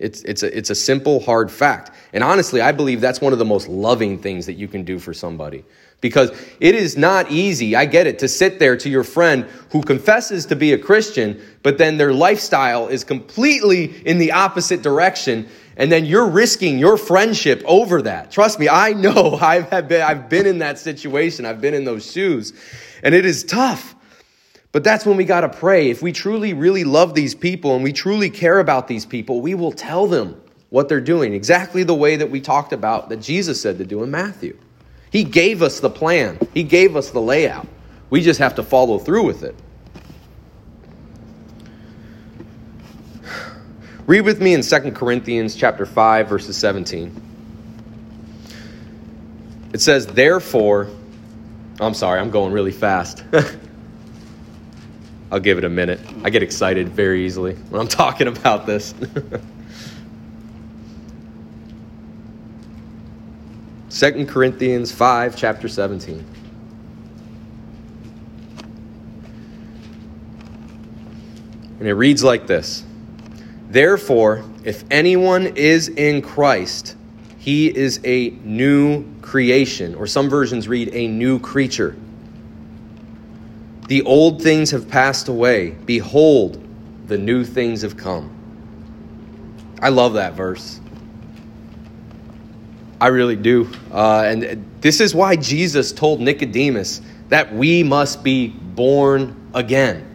It's, 0.00 0.22
it's, 0.22 0.42
a, 0.42 0.56
it's 0.56 0.70
a 0.70 0.74
simple, 0.74 1.20
hard 1.20 1.52
fact. 1.52 1.92
And 2.12 2.24
honestly, 2.24 2.60
I 2.62 2.72
believe 2.72 3.00
that's 3.00 3.20
one 3.20 3.32
of 3.32 3.38
the 3.38 3.44
most 3.44 3.68
loving 3.68 4.18
things 4.18 4.46
that 4.46 4.54
you 4.54 4.66
can 4.66 4.82
do 4.82 4.98
for 4.98 5.14
somebody. 5.14 5.62
Because 6.00 6.30
it 6.60 6.74
is 6.74 6.96
not 6.96 7.30
easy, 7.30 7.76
I 7.76 7.84
get 7.84 8.06
it, 8.06 8.18
to 8.20 8.28
sit 8.28 8.58
there 8.58 8.76
to 8.76 8.88
your 8.88 9.04
friend 9.04 9.44
who 9.70 9.82
confesses 9.82 10.46
to 10.46 10.56
be 10.56 10.72
a 10.72 10.78
Christian, 10.78 11.40
but 11.62 11.76
then 11.76 11.98
their 11.98 12.14
lifestyle 12.14 12.88
is 12.88 13.04
completely 13.04 14.06
in 14.06 14.18
the 14.18 14.32
opposite 14.32 14.80
direction, 14.82 15.46
and 15.76 15.92
then 15.92 16.06
you're 16.06 16.28
risking 16.28 16.78
your 16.78 16.96
friendship 16.96 17.62
over 17.66 18.00
that. 18.02 18.30
Trust 18.30 18.58
me, 18.58 18.68
I 18.68 18.94
know 18.94 19.34
I've 19.40 19.88
been, 19.88 20.02
I've 20.02 20.28
been 20.30 20.46
in 20.46 20.58
that 20.58 20.78
situation, 20.78 21.44
I've 21.44 21.60
been 21.60 21.74
in 21.74 21.84
those 21.84 22.10
shoes, 22.10 22.54
and 23.02 23.14
it 23.14 23.26
is 23.26 23.44
tough. 23.44 23.94
But 24.72 24.84
that's 24.84 25.04
when 25.04 25.16
we 25.16 25.24
got 25.24 25.40
to 25.40 25.48
pray. 25.48 25.90
If 25.90 26.00
we 26.00 26.12
truly, 26.12 26.54
really 26.54 26.84
love 26.84 27.14
these 27.14 27.34
people 27.34 27.74
and 27.74 27.82
we 27.82 27.92
truly 27.92 28.30
care 28.30 28.60
about 28.60 28.86
these 28.86 29.04
people, 29.04 29.40
we 29.40 29.54
will 29.54 29.72
tell 29.72 30.06
them 30.06 30.40
what 30.70 30.88
they're 30.88 31.00
doing, 31.00 31.34
exactly 31.34 31.82
the 31.82 31.94
way 31.94 32.16
that 32.16 32.30
we 32.30 32.40
talked 32.40 32.72
about 32.72 33.08
that 33.08 33.20
Jesus 33.20 33.60
said 33.60 33.78
to 33.78 33.84
do 33.84 34.04
in 34.04 34.10
Matthew. 34.10 34.56
He 35.10 35.24
gave 35.24 35.62
us 35.62 35.80
the 35.80 35.90
plan, 35.90 36.38
He 36.54 36.62
gave 36.62 36.96
us 36.96 37.10
the 37.10 37.20
layout. 37.20 37.66
We 38.10 38.22
just 38.22 38.40
have 38.40 38.56
to 38.56 38.62
follow 38.62 38.98
through 38.98 39.24
with 39.24 39.42
it. 39.42 39.54
Read 44.06 44.22
with 44.22 44.40
me 44.40 44.54
in 44.54 44.62
2 44.62 44.92
Corinthians 44.92 45.54
chapter 45.54 45.86
5 45.86 46.28
verses 46.28 46.56
17. 46.56 47.22
It 49.72 49.80
says, 49.80 50.06
"Therefore, 50.06 50.88
I'm 51.80 51.94
sorry, 51.94 52.20
I'm 52.20 52.30
going 52.30 52.52
really 52.52 52.72
fast. 52.72 53.24
I'll 55.32 55.40
give 55.40 55.58
it 55.58 55.64
a 55.64 55.68
minute. 55.68 56.00
I 56.24 56.30
get 56.30 56.42
excited 56.42 56.88
very 56.88 57.24
easily 57.24 57.54
when 57.54 57.80
I'm 57.80 57.88
talking 57.88 58.26
about 58.26 58.66
this. 58.66 58.94
2 64.00 64.24
Corinthians 64.24 64.90
5, 64.90 65.36
chapter 65.36 65.68
17. 65.68 66.24
And 71.80 71.86
it 71.86 71.92
reads 71.92 72.24
like 72.24 72.46
this 72.46 72.82
Therefore, 73.68 74.42
if 74.64 74.84
anyone 74.90 75.48
is 75.48 75.88
in 75.88 76.22
Christ, 76.22 76.96
he 77.36 77.66
is 77.66 78.00
a 78.04 78.30
new 78.42 79.04
creation, 79.20 79.94
or 79.94 80.06
some 80.06 80.30
versions 80.30 80.66
read 80.66 80.94
a 80.94 81.06
new 81.06 81.38
creature. 81.38 81.94
The 83.88 84.00
old 84.04 84.42
things 84.42 84.70
have 84.70 84.88
passed 84.88 85.28
away. 85.28 85.72
Behold, 85.72 86.66
the 87.06 87.18
new 87.18 87.44
things 87.44 87.82
have 87.82 87.98
come. 87.98 88.34
I 89.82 89.90
love 89.90 90.14
that 90.14 90.32
verse. 90.32 90.80
I 93.00 93.06
really 93.08 93.36
do. 93.36 93.70
Uh, 93.90 94.22
and 94.26 94.64
this 94.80 95.00
is 95.00 95.14
why 95.14 95.36
Jesus 95.36 95.90
told 95.90 96.20
Nicodemus 96.20 97.00
that 97.30 97.52
we 97.52 97.82
must 97.82 98.22
be 98.22 98.48
born 98.48 99.34
again. 99.54 100.06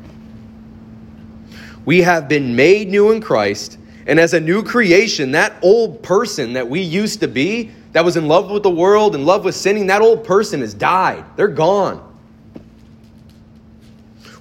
We 1.85 2.01
have 2.01 2.27
been 2.27 2.55
made 2.55 2.89
new 2.89 3.11
in 3.11 3.21
Christ, 3.21 3.77
and 4.07 4.19
as 4.19 4.33
a 4.33 4.39
new 4.39 4.63
creation, 4.63 5.31
that 5.31 5.55
old 5.61 6.03
person 6.03 6.53
that 6.53 6.67
we 6.67 6.81
used 6.81 7.19
to 7.21 7.27
be, 7.27 7.71
that 7.93 8.03
was 8.03 8.17
in 8.17 8.27
love 8.27 8.51
with 8.51 8.63
the 8.63 8.69
world, 8.69 9.15
in 9.15 9.25
love 9.25 9.45
with 9.45 9.55
sinning, 9.55 9.87
that 9.87 10.01
old 10.01 10.23
person 10.23 10.61
has 10.61 10.73
died. 10.73 11.23
They're 11.37 11.47
gone. 11.47 12.01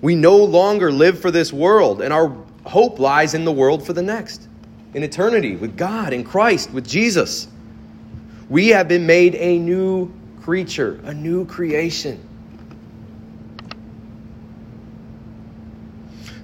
We 0.00 0.14
no 0.14 0.37
longer 0.37 0.90
live 0.90 1.18
for 1.20 1.30
this 1.30 1.52
world, 1.52 2.02
and 2.02 2.12
our 2.12 2.35
hope 2.66 2.98
lies 2.98 3.35
in 3.35 3.44
the 3.44 3.52
world 3.52 3.87
for 3.87 3.92
the 3.92 4.02
next, 4.02 4.48
in 4.92 5.02
eternity 5.02 5.57
with 5.57 5.76
God, 5.76 6.12
in 6.12 6.24
Christ, 6.24 6.72
with 6.72 6.87
Jesus. 6.87 7.48
We 8.55 8.69
have 8.69 8.87
been 8.87 9.05
made 9.05 9.35
a 9.35 9.59
new 9.59 10.12
creature, 10.40 11.01
a 11.03 11.12
new 11.12 11.45
creation. 11.45 12.25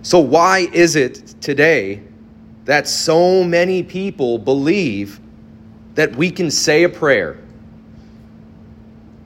So, 0.02 0.18
why 0.18 0.68
is 0.72 0.96
it 0.96 1.40
today 1.40 2.02
that 2.64 2.88
so 2.88 3.44
many 3.44 3.84
people 3.84 4.38
believe 4.38 5.20
that 5.94 6.16
we 6.16 6.32
can 6.32 6.50
say 6.50 6.82
a 6.82 6.88
prayer, 6.88 7.38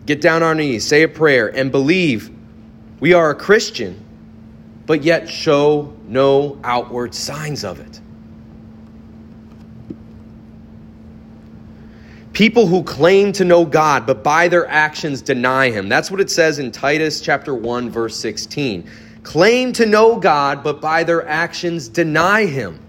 get 0.05 0.21
down 0.21 0.43
on 0.43 0.49
our 0.49 0.55
knees, 0.55 0.87
say 0.87 1.05
a 1.05 1.09
prayer, 1.09 1.57
and 1.57 1.73
believe 1.73 2.31
we 3.01 3.15
are 3.15 3.31
a 3.31 3.35
Christian, 3.35 3.99
but 4.85 5.03
yet 5.03 5.27
show 5.27 5.91
no 6.07 6.61
outward 6.63 7.15
signs 7.15 7.65
of 7.65 7.81
it. 7.81 8.03
People 12.35 12.67
who 12.67 12.83
claim 12.83 13.33
to 13.33 13.45
know 13.45 13.65
God, 13.65 14.07
but 14.07 14.25
by 14.25 14.49
their 14.49 14.67
actions 14.67 15.23
deny 15.23 15.71
Him. 15.71 15.89
That's 15.89 16.11
what 16.11 16.21
it 16.21 16.31
says 16.31 16.59
in 16.59 16.73
Titus 16.73 17.21
chapter 17.21 17.55
1, 17.55 17.91
verse 17.91 18.17
16. 18.17 18.91
Claim 19.23 19.73
to 19.73 19.87
know 19.87 20.19
God, 20.19 20.65
but 20.65 20.81
by 20.81 21.05
their 21.05 21.27
actions 21.27 21.89
deny 21.89 22.45
Him. 22.45 22.81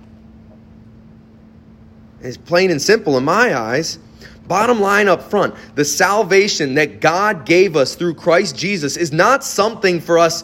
It's 2.21 2.38
plain 2.38 2.71
and 2.71 2.81
simple 2.81 3.17
in 3.17 3.23
my 3.23 3.55
eyes. 3.55 3.99
Bottom 4.47 4.79
line 4.79 5.08
up 5.08 5.23
front 5.23 5.55
the 5.75 5.86
salvation 5.86 6.75
that 6.75 6.99
God 6.99 7.45
gave 7.45 7.75
us 7.75 7.95
through 7.95 8.15
Christ 8.15 8.58
Jesus 8.58 8.97
is 8.97 9.12
not 9.12 9.43
something 9.43 9.99
for 10.01 10.17
us, 10.17 10.43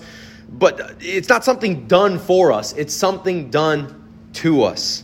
but 0.50 0.96
it's 1.00 1.30
not 1.30 1.44
something 1.44 1.88
done 1.88 2.20
for 2.20 2.52
us, 2.52 2.74
it's 2.74 2.94
something 2.94 3.50
done 3.50 4.30
to 4.34 4.64
us. 4.64 5.04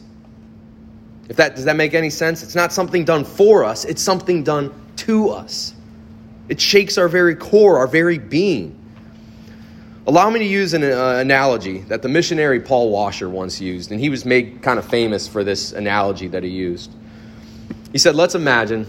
If 1.30 1.36
that 1.38 1.56
does 1.56 1.66
that 1.66 1.76
make 1.76 1.94
any 1.94 2.10
sense? 2.10 2.44
It's 2.44 2.56
not 2.56 2.72
something 2.72 3.06
done 3.06 3.26
for 3.26 3.64
us, 3.64 3.86
it's 3.86 4.02
something 4.02 4.44
done 4.44 4.74
to 4.98 5.30
us. 5.30 5.74
It 6.50 6.62
shakes 6.62 6.98
our 6.98 7.10
very 7.10 7.36
core, 7.36 7.80
our 7.80 7.88
very 7.88 8.18
being. 8.18 8.74
Allow 10.08 10.30
me 10.30 10.40
to 10.40 10.46
use 10.46 10.74
an 10.74 10.86
uh, 10.86 11.18
analogy 11.18 11.80
that 11.80 12.02
the 12.02 12.08
missionary 12.08 12.62
Paul 12.62 12.92
Washer 12.92 13.30
once 13.30 13.60
used, 13.60 13.92
and 13.92 14.00
he 14.00 14.10
was 14.10 14.24
made 14.24 14.62
kind 14.62 14.80
of 14.80 14.88
famous 14.88 15.28
for 15.28 15.44
this 15.44 15.74
analogy 15.74 16.30
that 16.30 16.44
he 16.44 16.50
used. 16.50 16.92
He 17.92 17.98
said, 17.98 18.16
Let's 18.16 18.34
imagine 18.34 18.86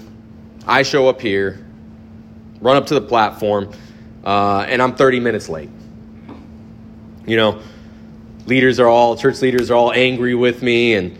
I 0.65 0.83
show 0.83 1.09
up 1.09 1.21
here, 1.21 1.65
run 2.61 2.77
up 2.77 2.87
to 2.87 2.95
the 2.95 3.01
platform, 3.01 3.73
uh, 4.23 4.67
and 4.69 4.81
I'm 4.81 4.95
30 4.95 5.19
minutes 5.19 5.49
late. 5.49 5.71
You 7.27 7.37
know, 7.37 7.63
leaders 8.47 8.79
are 8.79 8.87
all, 8.87 9.17
church 9.17 9.43
leaders 9.43 9.73
are 9.73 9.75
all 9.75 9.93
angry 9.93 10.37
with 10.37 10.63
me, 10.63 10.95
and 10.95 11.19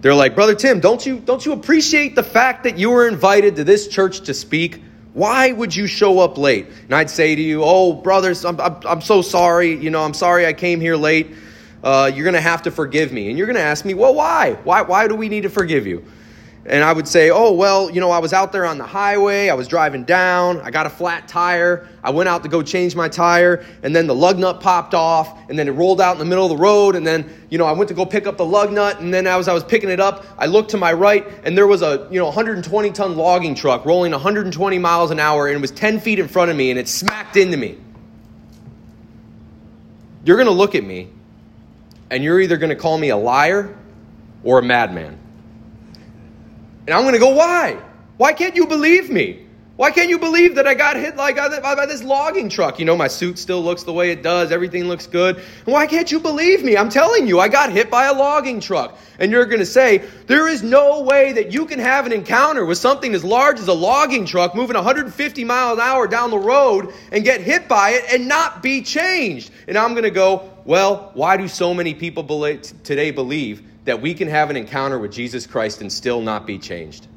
they're 0.00 0.14
like, 0.14 0.34
Brother 0.34 0.54
Tim, 0.54 0.80
don't 0.80 1.04
you, 1.04 1.18
don't 1.18 1.44
you 1.44 1.52
appreciate 1.52 2.14
the 2.14 2.22
fact 2.22 2.64
that 2.64 2.78
you 2.78 2.90
were 2.90 3.06
invited 3.06 3.56
to 3.56 3.64
this 3.64 3.86
church 3.88 4.22
to 4.22 4.34
speak? 4.34 4.82
Why 5.12 5.52
would 5.52 5.74
you 5.74 5.86
show 5.86 6.20
up 6.20 6.38
late? 6.38 6.68
And 6.84 6.94
I'd 6.94 7.10
say 7.10 7.34
to 7.34 7.42
you, 7.42 7.62
Oh, 7.64 7.92
brothers, 7.92 8.44
I'm, 8.44 8.60
I'm, 8.60 8.76
I'm 8.86 9.00
so 9.00 9.22
sorry. 9.22 9.74
You 9.74 9.90
know, 9.90 10.02
I'm 10.02 10.14
sorry 10.14 10.46
I 10.46 10.52
came 10.52 10.80
here 10.80 10.96
late. 10.96 11.34
Uh, 11.82 12.10
you're 12.14 12.24
going 12.24 12.34
to 12.34 12.40
have 12.40 12.62
to 12.62 12.70
forgive 12.70 13.12
me. 13.12 13.28
And 13.28 13.36
you're 13.36 13.46
going 13.46 13.56
to 13.56 13.62
ask 13.62 13.84
me, 13.84 13.94
Well, 13.94 14.14
why? 14.14 14.52
why? 14.64 14.82
Why 14.82 15.08
do 15.08 15.14
we 15.16 15.28
need 15.28 15.42
to 15.42 15.50
forgive 15.50 15.86
you? 15.86 16.04
And 16.66 16.84
I 16.84 16.92
would 16.92 17.08
say, 17.08 17.30
oh, 17.30 17.52
well, 17.52 17.90
you 17.90 18.00
know, 18.00 18.10
I 18.10 18.18
was 18.18 18.34
out 18.34 18.52
there 18.52 18.66
on 18.66 18.76
the 18.76 18.86
highway, 18.86 19.48
I 19.48 19.54
was 19.54 19.66
driving 19.66 20.04
down, 20.04 20.60
I 20.60 20.70
got 20.70 20.84
a 20.84 20.90
flat 20.90 21.26
tire, 21.26 21.88
I 22.04 22.10
went 22.10 22.28
out 22.28 22.42
to 22.42 22.50
go 22.50 22.62
change 22.62 22.94
my 22.94 23.08
tire, 23.08 23.64
and 23.82 23.96
then 23.96 24.06
the 24.06 24.14
lug 24.14 24.38
nut 24.38 24.60
popped 24.60 24.92
off, 24.92 25.38
and 25.48 25.58
then 25.58 25.68
it 25.68 25.72
rolled 25.72 26.02
out 26.02 26.12
in 26.12 26.18
the 26.18 26.26
middle 26.26 26.44
of 26.44 26.50
the 26.50 26.58
road, 26.58 26.96
and 26.96 27.06
then, 27.06 27.30
you 27.48 27.56
know, 27.56 27.64
I 27.64 27.72
went 27.72 27.88
to 27.88 27.94
go 27.94 28.04
pick 28.04 28.26
up 28.26 28.36
the 28.36 28.44
lug 28.44 28.72
nut, 28.72 29.00
and 29.00 29.12
then 29.12 29.26
as 29.26 29.48
I 29.48 29.54
was 29.54 29.64
picking 29.64 29.88
it 29.88 30.00
up, 30.00 30.26
I 30.36 30.46
looked 30.46 30.72
to 30.72 30.76
my 30.76 30.92
right, 30.92 31.26
and 31.44 31.56
there 31.56 31.66
was 31.66 31.80
a, 31.80 32.06
you 32.10 32.18
know, 32.18 32.26
120 32.26 32.90
ton 32.90 33.16
logging 33.16 33.54
truck 33.54 33.86
rolling 33.86 34.12
120 34.12 34.78
miles 34.78 35.10
an 35.10 35.18
hour, 35.20 35.46
and 35.46 35.56
it 35.56 35.60
was 35.60 35.70
10 35.70 36.00
feet 36.00 36.18
in 36.18 36.28
front 36.28 36.50
of 36.50 36.56
me, 36.58 36.70
and 36.70 36.78
it 36.78 36.88
smacked 36.88 37.36
into 37.36 37.56
me. 37.56 37.78
You're 40.24 40.36
to 40.44 40.50
look 40.50 40.74
at 40.74 40.84
me, 40.84 41.08
and 42.10 42.22
you're 42.22 42.40
either 42.40 42.58
to 42.58 42.76
call 42.76 42.98
me 42.98 43.08
a 43.08 43.16
liar 43.16 43.74
or 44.44 44.58
a 44.58 44.62
madman. 44.62 45.19
And 46.86 46.94
I'm 46.94 47.02
going 47.02 47.14
to 47.14 47.20
go, 47.20 47.30
why? 47.30 47.78
Why 48.16 48.32
can't 48.32 48.56
you 48.56 48.66
believe 48.66 49.10
me? 49.10 49.46
Why 49.80 49.90
can't 49.90 50.10
you 50.10 50.18
believe 50.18 50.56
that 50.56 50.66
I 50.66 50.74
got 50.74 50.96
hit 50.96 51.16
like 51.16 51.38
uh, 51.38 51.58
by 51.62 51.86
this 51.86 52.02
logging 52.02 52.50
truck? 52.50 52.78
You 52.78 52.84
know, 52.84 52.98
my 52.98 53.08
suit 53.08 53.38
still 53.38 53.62
looks 53.62 53.82
the 53.84 53.94
way 53.94 54.10
it 54.10 54.22
does. 54.22 54.52
Everything 54.52 54.84
looks 54.84 55.06
good. 55.06 55.42
Why 55.64 55.86
can't 55.86 56.12
you 56.12 56.20
believe 56.20 56.62
me? 56.62 56.76
I'm 56.76 56.90
telling 56.90 57.26
you, 57.26 57.40
I 57.40 57.48
got 57.48 57.72
hit 57.72 57.90
by 57.90 58.04
a 58.04 58.12
logging 58.12 58.60
truck. 58.60 58.98
And 59.18 59.32
you're 59.32 59.46
going 59.46 59.60
to 59.60 59.64
say, 59.64 60.04
there 60.26 60.48
is 60.48 60.62
no 60.62 61.00
way 61.00 61.32
that 61.32 61.54
you 61.54 61.64
can 61.64 61.78
have 61.78 62.04
an 62.04 62.12
encounter 62.12 62.66
with 62.66 62.76
something 62.76 63.14
as 63.14 63.24
large 63.24 63.58
as 63.58 63.68
a 63.68 63.72
logging 63.72 64.26
truck 64.26 64.54
moving 64.54 64.76
150 64.76 65.44
miles 65.44 65.78
an 65.78 65.82
hour 65.82 66.06
down 66.06 66.30
the 66.30 66.38
road 66.38 66.92
and 67.10 67.24
get 67.24 67.40
hit 67.40 67.66
by 67.66 67.92
it 67.92 68.04
and 68.12 68.28
not 68.28 68.62
be 68.62 68.82
changed. 68.82 69.50
And 69.66 69.78
I'm 69.78 69.92
going 69.92 70.04
to 70.04 70.10
go, 70.10 70.50
well, 70.66 71.10
why 71.14 71.38
do 71.38 71.48
so 71.48 71.72
many 71.72 71.94
people 71.94 72.24
today 72.82 73.12
believe 73.12 73.69
that 73.90 74.00
we 74.00 74.14
can 74.14 74.28
have 74.28 74.50
an 74.50 74.56
encounter 74.56 75.00
with 75.00 75.10
Jesus 75.10 75.48
Christ 75.48 75.80
and 75.80 75.92
still 75.92 76.20
not 76.20 76.46
be 76.46 76.60
changed? 76.60 77.08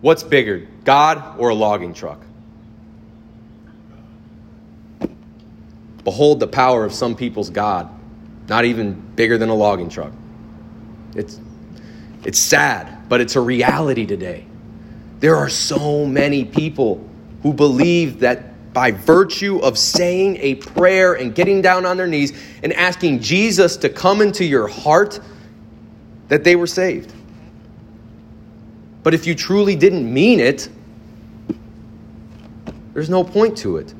What's 0.00 0.24
bigger, 0.24 0.66
God 0.82 1.38
or 1.38 1.50
a 1.50 1.54
logging 1.54 1.94
truck? 1.94 2.20
Behold 6.02 6.40
the 6.40 6.48
power 6.48 6.84
of 6.84 6.92
some 6.92 7.14
people's 7.14 7.48
God, 7.48 7.88
not 8.48 8.64
even 8.64 8.94
bigger 9.14 9.38
than 9.38 9.50
a 9.50 9.54
logging 9.54 9.88
truck. 9.88 10.12
It's, 11.14 11.38
it's 12.24 12.40
sad, 12.40 13.08
but 13.08 13.20
it's 13.20 13.36
a 13.36 13.40
reality 13.40 14.04
today. 14.04 14.46
There 15.20 15.36
are 15.36 15.48
so 15.48 16.06
many 16.06 16.44
people 16.44 17.08
who 17.44 17.52
believe 17.52 18.18
that 18.20 18.49
by 18.72 18.92
virtue 18.92 19.58
of 19.58 19.76
saying 19.76 20.36
a 20.38 20.54
prayer 20.56 21.14
and 21.14 21.34
getting 21.34 21.60
down 21.60 21.84
on 21.84 21.96
their 21.96 22.06
knees 22.06 22.32
and 22.62 22.72
asking 22.72 23.20
Jesus 23.20 23.76
to 23.78 23.88
come 23.88 24.20
into 24.20 24.44
your 24.44 24.68
heart, 24.68 25.20
that 26.28 26.44
they 26.44 26.54
were 26.54 26.66
saved. 26.66 27.12
But 29.02 29.14
if 29.14 29.26
you 29.26 29.34
truly 29.34 29.74
didn't 29.74 30.12
mean 30.12 30.38
it, 30.38 30.68
there's 32.94 33.10
no 33.10 33.24
point 33.24 33.56
to 33.58 33.78
it. 33.78 33.92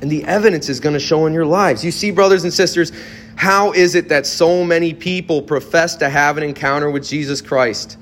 And 0.00 0.10
the 0.10 0.24
evidence 0.24 0.68
is 0.68 0.80
going 0.80 0.94
to 0.94 1.00
show 1.00 1.26
in 1.26 1.32
your 1.32 1.46
lives. 1.46 1.84
You 1.84 1.92
see, 1.92 2.10
brothers 2.10 2.42
and 2.42 2.52
sisters, 2.52 2.90
how 3.36 3.72
is 3.72 3.94
it 3.94 4.08
that 4.08 4.26
so 4.26 4.64
many 4.64 4.92
people 4.94 5.42
profess 5.42 5.94
to 5.96 6.08
have 6.08 6.36
an 6.38 6.42
encounter 6.42 6.90
with 6.90 7.06
Jesus 7.06 7.40
Christ, 7.40 7.98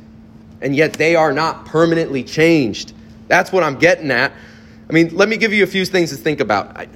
and 0.63 0.75
yet 0.75 0.95
they 0.95 1.15
are 1.15 1.33
not 1.33 1.67
permanently 1.67 2.23
changed? 2.23 2.95
That's 3.29 3.53
what 3.53 3.63
I'm 3.63 3.79
getting 3.79 4.11
at 4.11 4.33
I 4.91 4.93
mean, 4.93 5.15
let 5.15 5.29
me 5.29 5.37
give 5.37 5.53
you 5.53 5.63
a 5.63 5.69
few 5.69 5.85
things 5.85 6.11
to 6.11 6.17
think 6.17 6.41
about. 6.41 6.77
I, 6.77 6.89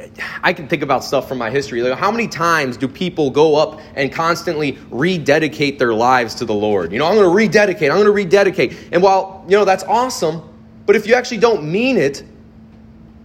I, 0.43 0.53
can 0.53 0.67
think 0.67 0.83
about 0.83 1.05
stuff 1.05 1.29
from 1.29 1.39
my 1.39 1.49
history. 1.49 1.81
Like, 1.81 1.97
how 1.97 2.11
many 2.11 2.27
times 2.27 2.77
do 2.77 2.89
people 2.89 3.31
go 3.31 3.55
up 3.55 3.81
and 3.95 4.13
constantly 4.13 4.77
rededicate 4.91 5.79
their 5.79 5.95
lives 5.95 6.35
to 6.37 6.45
the 6.45 6.55
Lord? 6.55 6.91
You 6.91 6.99
know, 6.99 7.07
I'm 7.07 7.15
going 7.15 7.29
to 7.29 7.33
rededicate, 7.33 7.93
I'm 7.93 7.99
going 7.99 8.07
to 8.07 8.11
rededicate. 8.11 8.89
And 8.91 9.01
while, 9.01 9.45
you 9.47 9.57
know, 9.57 9.65
that's 9.65 9.85
awesome, 9.85 10.43
but 10.87 10.97
if 10.97 11.07
you 11.07 11.15
actually 11.15 11.39
don't 11.39 11.71
mean 11.71 11.97
it, 11.97 12.25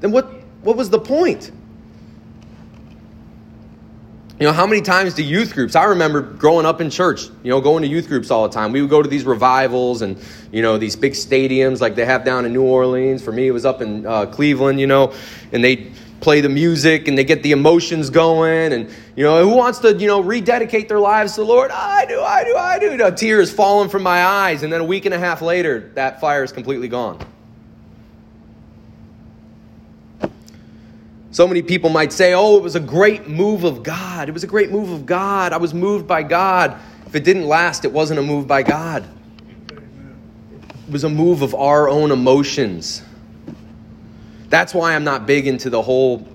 then 0.02 0.12
what, 0.12 0.32
what 0.62 0.78
was 0.78 0.92
the 0.92 1.00
point? 1.00 1.52
You 4.40 4.46
know, 4.46 4.54
how 4.54 4.66
many 4.66 4.82
times 4.82 5.16
do 5.16 5.22
youth 5.22 5.54
groups? 5.54 5.76
I 5.76 5.84
remember 5.84 6.22
growing 6.22 6.66
up 6.66 6.80
in 6.80 6.90
church, 6.90 7.24
you 7.44 7.50
know, 7.50 7.60
going 7.60 7.82
to 7.82 7.90
youth 7.90 8.08
groups 8.08 8.32
all 8.32 8.48
the 8.48 8.54
time. 8.54 8.72
We 8.72 8.80
would 8.80 8.90
go 8.90 9.02
to 9.02 9.10
these 9.10 9.26
revivals 9.26 10.02
and, 10.02 10.18
you 10.50 10.62
know, 10.62 10.78
these 10.78 10.96
big 10.96 11.12
stadiums 11.12 11.82
like 11.82 11.96
they 11.96 12.06
have 12.06 12.24
down 12.24 12.46
in 12.46 12.54
New 12.54 12.64
Orleans. 12.64 13.22
For 13.22 13.34
me, 13.34 13.48
it 13.48 13.52
was 13.52 13.66
up 13.66 13.82
in 13.82 14.06
uh, 14.06 14.28
Cleveland, 14.28 14.80
you 14.80 14.88
know, 14.88 15.14
and 15.52 15.62
they 15.62 15.92
play 16.22 16.40
the 16.40 16.48
music 16.48 17.10
and 17.10 17.18
they 17.18 17.26
get 17.26 17.44
the 17.44 17.52
emotions 17.52 18.10
going. 18.10 18.72
And, 18.72 18.90
you 19.18 19.26
know, 19.26 19.44
who 19.44 19.58
wants 19.58 19.80
to, 19.80 19.94
you 19.94 20.08
know, 20.08 20.22
rededicate 20.22 20.88
their 20.88 21.02
lives 21.02 21.34
to 21.34 21.42
the 21.42 21.46
Lord? 21.46 21.70
I 21.72 22.06
do, 22.06 22.22
I 22.22 22.46
do, 22.46 22.56
I 22.56 22.80
do. 22.80 22.92
You 22.96 23.12
tears 23.12 23.52
falling 23.52 23.90
from 23.90 24.04
my 24.04 24.24
eyes. 24.24 24.64
And 24.64 24.72
then 24.72 24.80
a 24.80 24.86
week 24.86 25.04
and 25.04 25.14
a 25.14 25.20
half 25.20 25.42
later, 25.42 25.92
that 25.96 26.22
fire 26.22 26.46
is 26.46 26.54
completely 26.54 26.88
gone. 26.88 27.20
So 31.32 31.48
many 31.48 31.62
people 31.62 31.90
might 31.90 32.12
say, 32.12 32.34
oh, 32.34 32.58
it 32.58 32.64
was 32.64 32.76
a 32.76 32.80
great 32.80 33.28
move 33.28 33.64
of 33.64 33.84
God. 33.84 34.30
It 34.30 34.32
was 34.32 34.44
a 34.44 34.48
great 34.48 34.72
move 34.72 34.90
of 34.90 35.06
God. 35.06 35.54
I 35.54 35.58
was 35.58 35.74
moved 35.74 36.08
by 36.08 36.24
God. 36.24 36.78
If 37.06 37.16
it 37.16 37.24
didn't 37.24 37.46
last, 37.46 37.86
it 37.86 37.92
wasn't 37.92 38.20
a 38.20 38.24
move 38.24 38.48
by 38.48 38.64
God. 38.64 39.06
It 39.70 40.92
was 40.92 41.04
a 41.04 41.10
move 41.10 41.44
of 41.44 41.54
our 41.54 41.88
own 41.88 42.12
emotions. 42.12 43.04
That's 44.50 44.74
why 44.74 44.96
I'm 44.96 45.04
not 45.04 45.28
big 45.28 45.46
into 45.46 45.70
the 45.70 45.82
whole 45.82 46.28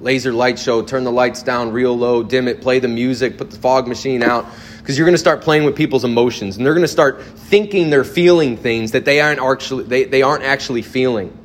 laser 0.00 0.32
light 0.32 0.58
show. 0.58 0.82
Turn 0.82 1.04
the 1.04 1.12
lights 1.12 1.42
down 1.42 1.70
real 1.70 1.96
low, 1.96 2.22
dim 2.22 2.48
it, 2.48 2.62
play 2.62 2.78
the 2.78 2.88
music, 2.88 3.36
put 3.36 3.50
the 3.50 3.58
fog 3.58 3.86
machine 3.86 4.22
out. 4.22 4.46
Because 4.78 4.96
you're 4.96 5.06
going 5.06 5.14
to 5.14 5.18
start 5.18 5.42
playing 5.42 5.64
with 5.64 5.76
people's 5.76 6.04
emotions, 6.04 6.56
and 6.56 6.64
they're 6.64 6.74
going 6.74 6.82
to 6.82 6.88
start 6.88 7.22
thinking 7.22 7.90
they're 7.90 8.04
feeling 8.04 8.56
things 8.56 8.92
that 8.92 9.04
they 9.04 9.20
aren't 9.20 9.40
actually, 9.40 9.84
they, 9.84 10.04
they 10.04 10.22
aren't 10.22 10.44
actually 10.44 10.82
feeling. 10.82 11.36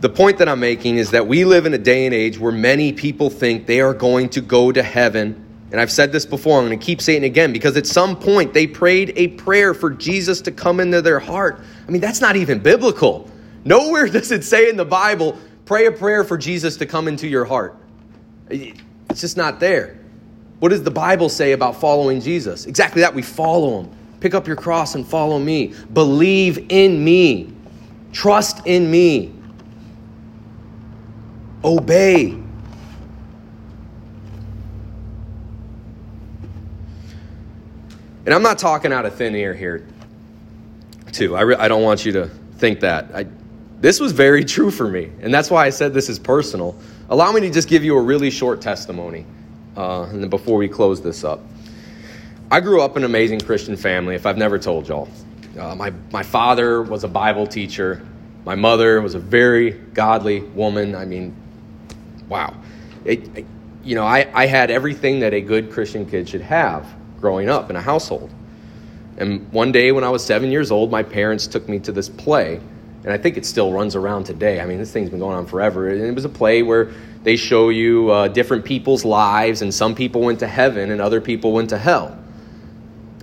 The 0.00 0.08
point 0.08 0.38
that 0.38 0.48
I'm 0.48 0.60
making 0.60 0.96
is 0.96 1.10
that 1.10 1.26
we 1.26 1.44
live 1.44 1.66
in 1.66 1.74
a 1.74 1.78
day 1.78 2.06
and 2.06 2.14
age 2.14 2.38
where 2.38 2.52
many 2.52 2.90
people 2.90 3.28
think 3.28 3.66
they 3.66 3.82
are 3.82 3.92
going 3.92 4.30
to 4.30 4.40
go 4.40 4.72
to 4.72 4.82
heaven. 4.82 5.44
And 5.72 5.80
I've 5.80 5.92
said 5.92 6.10
this 6.10 6.24
before, 6.24 6.58
I'm 6.58 6.66
going 6.66 6.78
to 6.78 6.84
keep 6.84 7.02
saying 7.02 7.22
it 7.22 7.26
again 7.26 7.52
because 7.52 7.76
at 7.76 7.86
some 7.86 8.16
point 8.16 8.54
they 8.54 8.66
prayed 8.66 9.12
a 9.16 9.28
prayer 9.28 9.74
for 9.74 9.90
Jesus 9.90 10.40
to 10.42 10.52
come 10.52 10.80
into 10.80 11.02
their 11.02 11.20
heart. 11.20 11.60
I 11.86 11.90
mean, 11.90 12.00
that's 12.00 12.22
not 12.22 12.36
even 12.36 12.60
biblical. 12.60 13.30
Nowhere 13.66 14.06
does 14.08 14.32
it 14.32 14.42
say 14.42 14.70
in 14.70 14.78
the 14.78 14.86
Bible, 14.86 15.38
pray 15.66 15.84
a 15.84 15.92
prayer 15.92 16.24
for 16.24 16.38
Jesus 16.38 16.78
to 16.78 16.86
come 16.86 17.06
into 17.06 17.28
your 17.28 17.44
heart. 17.44 17.76
It's 18.48 19.20
just 19.20 19.36
not 19.36 19.60
there. 19.60 19.98
What 20.60 20.70
does 20.70 20.82
the 20.82 20.90
Bible 20.90 21.28
say 21.28 21.52
about 21.52 21.78
following 21.78 22.22
Jesus? 22.22 22.64
Exactly 22.64 23.02
that. 23.02 23.14
We 23.14 23.22
follow 23.22 23.82
him. 23.82 23.90
Pick 24.20 24.34
up 24.34 24.46
your 24.46 24.56
cross 24.56 24.94
and 24.94 25.06
follow 25.06 25.38
me. 25.38 25.74
Believe 25.92 26.66
in 26.70 27.02
me. 27.04 27.52
Trust 28.12 28.66
in 28.66 28.90
me. 28.90 29.34
Obey. 31.64 32.38
And 38.26 38.34
I'm 38.34 38.42
not 38.42 38.58
talking 38.58 38.92
out 38.92 39.06
of 39.06 39.14
thin 39.14 39.34
air 39.34 39.54
here, 39.54 39.86
too. 41.12 41.36
I, 41.36 41.40
re- 41.42 41.56
I 41.56 41.68
don't 41.68 41.82
want 41.82 42.04
you 42.04 42.12
to 42.12 42.26
think 42.58 42.80
that. 42.80 43.10
I, 43.14 43.26
this 43.80 43.98
was 43.98 44.12
very 44.12 44.44
true 44.54 44.70
for 44.70 44.88
me, 44.88 45.10
and 45.20 45.32
that's 45.32 45.50
why 45.50 45.66
I 45.66 45.70
said 45.70 45.94
this 45.94 46.08
is 46.08 46.18
personal. 46.18 46.76
Allow 47.08 47.32
me 47.32 47.40
to 47.40 47.50
just 47.50 47.68
give 47.68 47.82
you 47.82 47.96
a 47.96 48.00
really 48.00 48.30
short 48.30 48.60
testimony 48.60 49.26
uh, 49.76 50.02
and 50.04 50.30
before 50.30 50.58
we 50.58 50.68
close 50.68 51.00
this 51.00 51.24
up. 51.24 51.40
I 52.50 52.60
grew 52.60 52.82
up 52.82 52.96
in 52.96 53.04
an 53.04 53.10
amazing 53.10 53.40
Christian 53.40 53.76
family, 53.76 54.14
if 54.14 54.26
I've 54.26 54.38
never 54.38 54.58
told 54.58 54.88
y'all. 54.88 55.08
Uh, 55.58 55.74
my, 55.74 55.92
my 56.12 56.22
father 56.22 56.82
was 56.82 57.04
a 57.04 57.08
Bible 57.08 57.46
teacher. 57.46 58.06
My 58.44 58.54
mother 58.54 59.00
was 59.00 59.14
a 59.14 59.18
very 59.18 59.70
godly 59.70 60.40
woman. 60.40 60.94
I 60.94 61.04
mean, 61.04 61.34
wow. 62.30 62.54
It, 63.04 63.36
it, 63.36 63.46
you 63.84 63.94
know, 63.94 64.04
I, 64.04 64.30
I 64.32 64.46
had 64.46 64.70
everything 64.70 65.20
that 65.20 65.34
a 65.34 65.42
good 65.42 65.70
Christian 65.70 66.06
kid 66.06 66.28
should 66.28 66.40
have 66.40 66.86
growing 67.20 67.50
up 67.50 67.68
in 67.68 67.76
a 67.76 67.82
household. 67.82 68.30
And 69.18 69.52
one 69.52 69.72
day 69.72 69.92
when 69.92 70.04
I 70.04 70.08
was 70.08 70.24
seven 70.24 70.50
years 70.50 70.70
old, 70.70 70.90
my 70.90 71.02
parents 71.02 71.46
took 71.46 71.68
me 71.68 71.78
to 71.80 71.92
this 71.92 72.08
play 72.08 72.60
and 73.02 73.12
I 73.12 73.18
think 73.18 73.36
it 73.36 73.46
still 73.46 73.72
runs 73.72 73.96
around 73.96 74.24
today. 74.24 74.60
I 74.60 74.66
mean, 74.66 74.78
this 74.78 74.92
thing's 74.92 75.08
been 75.08 75.20
going 75.20 75.36
on 75.36 75.46
forever. 75.46 75.88
And 75.88 76.02
it 76.02 76.14
was 76.14 76.26
a 76.26 76.30
play 76.30 76.62
where 76.62 76.90
they 77.22 77.36
show 77.36 77.70
you 77.70 78.10
uh, 78.10 78.28
different 78.28 78.64
people's 78.64 79.04
lives, 79.04 79.62
and 79.62 79.72
some 79.72 79.94
people 79.94 80.20
went 80.20 80.40
to 80.40 80.46
heaven 80.46 80.90
and 80.90 81.00
other 81.00 81.20
people 81.20 81.52
went 81.52 81.70
to 81.70 81.78
hell. 81.78 82.18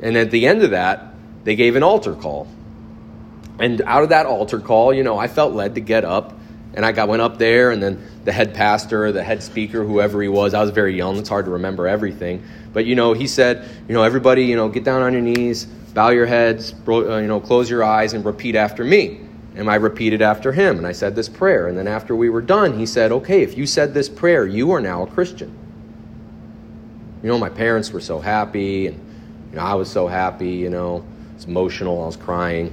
And 0.02 0.18
at 0.18 0.32
the 0.32 0.48
end 0.48 0.64
of 0.64 0.72
that, 0.72 1.14
they 1.44 1.56
gave 1.56 1.76
an 1.76 1.84
altar 1.84 2.16
call. 2.16 2.48
And 3.60 3.82
out 3.82 4.04
of 4.04 4.10
that 4.10 4.26
altar 4.26 4.60
call, 4.60 4.94
you 4.94 5.04
know, 5.04 5.18
I 5.18 5.28
felt 5.28 5.54
led 5.54 5.76
to 5.76 5.82
get 5.82 6.06
up, 6.06 6.37
and 6.78 6.86
I 6.86 6.92
got 6.92 7.10
went 7.10 7.24
up 7.24 7.40
there, 7.40 7.72
and 7.72 7.82
then 7.82 8.00
the 8.24 8.32
head 8.32 8.54
pastor, 8.54 9.12
the 9.12 9.24
head 9.24 9.42
speaker, 9.42 9.84
whoever 9.84 10.22
he 10.22 10.28
was, 10.28 10.54
I 10.54 10.62
was 10.62 10.70
very 10.70 10.96
young. 10.96 11.18
It's 11.18 11.28
hard 11.28 11.46
to 11.46 11.52
remember 11.52 11.88
everything, 11.88 12.44
but 12.72 12.86
you 12.86 12.94
know, 12.94 13.14
he 13.14 13.26
said, 13.26 13.68
you 13.88 13.96
know, 13.96 14.04
everybody, 14.04 14.46
you 14.46 14.56
know, 14.56 14.70
get 14.70 14.84
down 14.84 15.02
on 15.02 15.12
your 15.12 15.24
knees, 15.24 15.66
bow 15.66 16.10
your 16.10 16.28
heads, 16.28 16.76
uh, 16.88 17.18
you 17.18 17.26
know, 17.26 17.40
close 17.40 17.68
your 17.68 17.84
eyes, 17.84 18.14
and 18.14 18.24
repeat 18.24 18.56
after 18.56 18.84
me. 18.84 19.22
And 19.56 19.68
I 19.72 19.76
repeated 19.76 20.22
after 20.22 20.52
him, 20.52 20.78
and 20.78 20.86
I 20.86 20.92
said 20.92 21.16
this 21.16 21.28
prayer. 21.28 21.68
And 21.68 21.76
then 21.76 21.88
after 21.88 22.16
we 22.16 22.30
were 22.30 22.44
done, 22.44 22.78
he 22.78 22.86
said, 22.86 23.12
Okay, 23.12 23.42
if 23.42 23.58
you 23.58 23.66
said 23.66 23.96
this 23.96 24.08
prayer, 24.08 24.46
you 24.46 24.70
are 24.70 24.80
now 24.80 25.02
a 25.02 25.08
Christian. 25.08 25.52
You 27.24 27.30
know, 27.30 27.40
my 27.40 27.50
parents 27.50 27.90
were 27.90 28.02
so 28.02 28.20
happy, 28.20 28.86
and 28.86 28.98
you 29.50 29.56
know, 29.56 29.64
I 29.64 29.74
was 29.74 29.90
so 29.90 30.06
happy, 30.06 30.52
you 30.52 30.70
know, 30.70 31.04
it's 31.34 31.46
emotional, 31.46 32.04
I 32.04 32.06
was 32.06 32.18
crying. 32.18 32.72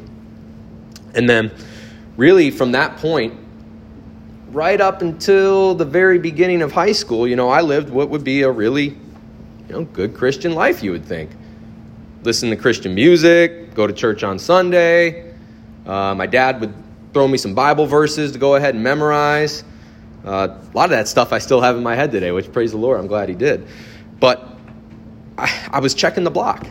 And 1.14 1.26
then, 1.26 1.50
really, 2.18 2.50
from 2.50 2.72
that 2.72 2.98
point, 2.98 3.40
right 4.54 4.80
up 4.80 5.02
until 5.02 5.74
the 5.74 5.84
very 5.84 6.18
beginning 6.18 6.62
of 6.62 6.70
high 6.70 6.92
school, 6.92 7.26
you 7.26 7.34
know, 7.34 7.48
I 7.48 7.60
lived 7.60 7.90
what 7.90 8.08
would 8.10 8.22
be 8.22 8.42
a 8.42 8.50
really, 8.50 8.88
you 8.88 8.96
know, 9.68 9.84
good 9.84 10.14
Christian 10.14 10.54
life, 10.54 10.82
you 10.82 10.92
would 10.92 11.04
think. 11.04 11.30
Listen 12.22 12.50
to 12.50 12.56
Christian 12.56 12.94
music, 12.94 13.74
go 13.74 13.86
to 13.86 13.92
church 13.92 14.22
on 14.22 14.38
Sunday, 14.38 15.34
uh, 15.86 16.14
my 16.14 16.26
dad 16.26 16.60
would 16.60 16.72
throw 17.12 17.28
me 17.28 17.36
some 17.36 17.54
Bible 17.54 17.86
verses 17.86 18.32
to 18.32 18.38
go 18.38 18.54
ahead 18.54 18.74
and 18.74 18.82
memorize. 18.82 19.64
Uh, 20.24 20.58
a 20.62 20.76
lot 20.76 20.84
of 20.84 20.90
that 20.90 21.08
stuff 21.08 21.32
I 21.32 21.38
still 21.38 21.60
have 21.60 21.76
in 21.76 21.82
my 21.82 21.94
head 21.94 22.12
today, 22.12 22.30
which 22.30 22.50
praise 22.52 22.70
the 22.70 22.78
Lord, 22.78 22.98
I'm 22.98 23.06
glad 23.06 23.28
he 23.28 23.34
did. 23.34 23.66
But 24.20 24.48
I, 25.36 25.68
I 25.72 25.80
was 25.80 25.94
checking 25.94 26.24
the 26.24 26.30
block. 26.30 26.66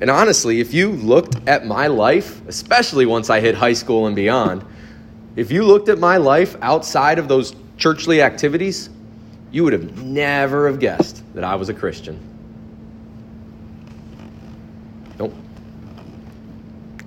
And 0.00 0.10
honestly, 0.10 0.60
if 0.60 0.74
you 0.74 0.90
looked 0.90 1.48
at 1.48 1.66
my 1.66 1.86
life, 1.86 2.46
especially 2.46 3.06
once 3.06 3.30
I 3.30 3.40
hit 3.40 3.54
high 3.54 3.72
school 3.72 4.06
and 4.06 4.14
beyond, 4.14 4.64
if 5.38 5.50
you 5.50 5.64
looked 5.64 5.88
at 5.88 5.98
my 5.98 6.16
life 6.16 6.56
outside 6.62 7.18
of 7.18 7.28
those 7.28 7.54
churchly 7.76 8.20
activities, 8.22 8.90
you 9.50 9.64
would 9.64 9.72
have 9.72 10.02
never 10.02 10.66
have 10.66 10.80
guessed 10.80 11.22
that 11.34 11.44
I 11.44 11.54
was 11.54 11.68
a 11.68 11.74
Christian. 11.74 12.18
Nope 15.18 15.32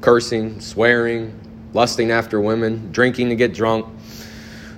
cursing, 0.02 0.60
swearing, 0.60 1.40
lusting 1.74 2.12
after 2.12 2.42
women, 2.42 2.92
drinking 2.92 3.30
to 3.30 3.36
get 3.36 3.54
drunk, 3.54 3.86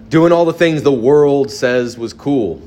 doing 0.09 0.31
all 0.31 0.45
the 0.45 0.53
things 0.53 0.83
the 0.83 0.91
world 0.91 1.49
says 1.49 1.97
was 1.97 2.13
cool. 2.13 2.61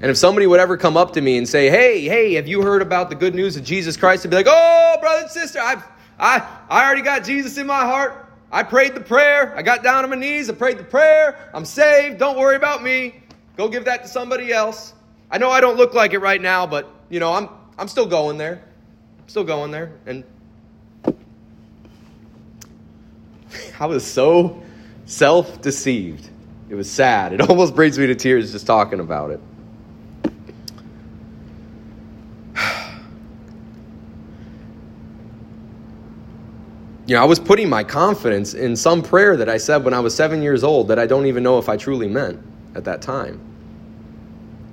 And 0.00 0.10
if 0.10 0.16
somebody 0.16 0.46
would 0.46 0.60
ever 0.60 0.76
come 0.76 0.96
up 0.96 1.12
to 1.14 1.20
me 1.20 1.36
and 1.38 1.48
say, 1.48 1.70
Hey, 1.70 2.02
hey, 2.02 2.34
have 2.34 2.46
you 2.46 2.62
heard 2.62 2.82
about 2.82 3.10
the 3.10 3.16
good 3.16 3.34
news 3.34 3.56
of 3.56 3.64
Jesus 3.64 3.96
Christ? 3.96 4.24
I'd 4.24 4.30
be 4.30 4.36
like, 4.36 4.46
Oh, 4.48 4.96
brother 5.00 5.22
and 5.22 5.30
sister, 5.30 5.60
I, 5.60 5.82
I, 6.18 6.46
I 6.68 6.84
already 6.84 7.02
got 7.02 7.24
Jesus 7.24 7.58
in 7.58 7.66
my 7.66 7.80
heart. 7.80 8.23
I 8.54 8.62
prayed 8.62 8.94
the 8.94 9.00
prayer. 9.00 9.52
I 9.56 9.62
got 9.62 9.82
down 9.82 10.04
on 10.04 10.10
my 10.10 10.16
knees. 10.16 10.48
I 10.48 10.54
prayed 10.54 10.78
the 10.78 10.84
prayer. 10.84 11.36
I'm 11.52 11.64
saved. 11.64 12.18
Don't 12.18 12.38
worry 12.38 12.54
about 12.54 12.84
me. 12.84 13.20
Go 13.56 13.68
give 13.68 13.84
that 13.86 14.02
to 14.02 14.08
somebody 14.08 14.52
else. 14.52 14.94
I 15.28 15.38
know 15.38 15.50
I 15.50 15.60
don't 15.60 15.76
look 15.76 15.92
like 15.92 16.12
it 16.12 16.20
right 16.20 16.40
now, 16.40 16.64
but 16.64 16.88
you 17.10 17.18
know, 17.18 17.32
I'm 17.32 17.48
I'm 17.76 17.88
still 17.88 18.06
going 18.06 18.38
there. 18.38 18.62
I'm 19.18 19.28
still 19.28 19.42
going 19.42 19.72
there. 19.72 19.94
And 20.06 20.22
I 23.80 23.86
was 23.86 24.06
so 24.06 24.62
self 25.04 25.60
deceived. 25.60 26.30
It 26.68 26.76
was 26.76 26.88
sad. 26.88 27.32
It 27.32 27.40
almost 27.50 27.74
brings 27.74 27.98
me 27.98 28.06
to 28.06 28.14
tears 28.14 28.52
just 28.52 28.68
talking 28.68 29.00
about 29.00 29.32
it. 29.32 29.40
You 37.06 37.14
know, 37.16 37.22
I 37.22 37.26
was 37.26 37.38
putting 37.38 37.68
my 37.68 37.84
confidence 37.84 38.54
in 38.54 38.74
some 38.76 39.02
prayer 39.02 39.36
that 39.36 39.48
I 39.48 39.58
said 39.58 39.84
when 39.84 39.92
I 39.92 40.00
was 40.00 40.14
seven 40.14 40.40
years 40.40 40.64
old 40.64 40.88
that 40.88 40.98
I 40.98 41.06
don't 41.06 41.26
even 41.26 41.42
know 41.42 41.58
if 41.58 41.68
I 41.68 41.76
truly 41.76 42.08
meant 42.08 42.40
at 42.74 42.84
that 42.84 43.02
time 43.02 43.40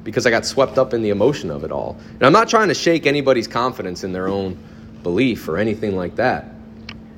because 0.04 0.26
I 0.26 0.30
got 0.30 0.46
swept 0.46 0.78
up 0.78 0.94
in 0.94 1.02
the 1.02 1.10
emotion 1.10 1.52
of 1.52 1.64
it 1.64 1.72
all. 1.72 1.98
And 2.14 2.24
I'm 2.24 2.32
not 2.32 2.48
trying 2.48 2.70
to 2.70 2.74
shake 2.74 3.06
anybody's 3.06 3.48
confidence 3.48 4.04
in 4.04 4.14
their 4.14 4.30
own 4.30 4.58
belief 5.04 5.48
or 5.48 5.58
anything 5.58 5.96
like 5.96 6.16
that. 6.16 6.46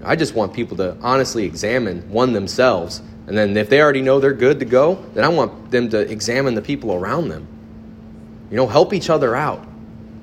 I 0.03 0.15
just 0.15 0.33
want 0.33 0.53
people 0.53 0.75
to 0.77 0.97
honestly 1.01 1.45
examine 1.45 2.09
one 2.09 2.33
themselves. 2.33 3.01
And 3.27 3.37
then 3.37 3.55
if 3.55 3.69
they 3.69 3.81
already 3.81 4.01
know 4.01 4.19
they're 4.19 4.33
good 4.33 4.59
to 4.59 4.65
go, 4.65 4.95
then 5.13 5.23
I 5.23 5.29
want 5.29 5.71
them 5.71 5.89
to 5.89 5.99
examine 5.99 6.55
the 6.55 6.61
people 6.61 6.93
around 6.93 7.29
them. 7.29 7.47
You 8.49 8.57
know, 8.57 8.67
help 8.67 8.93
each 8.93 9.09
other 9.09 9.35
out. 9.35 9.65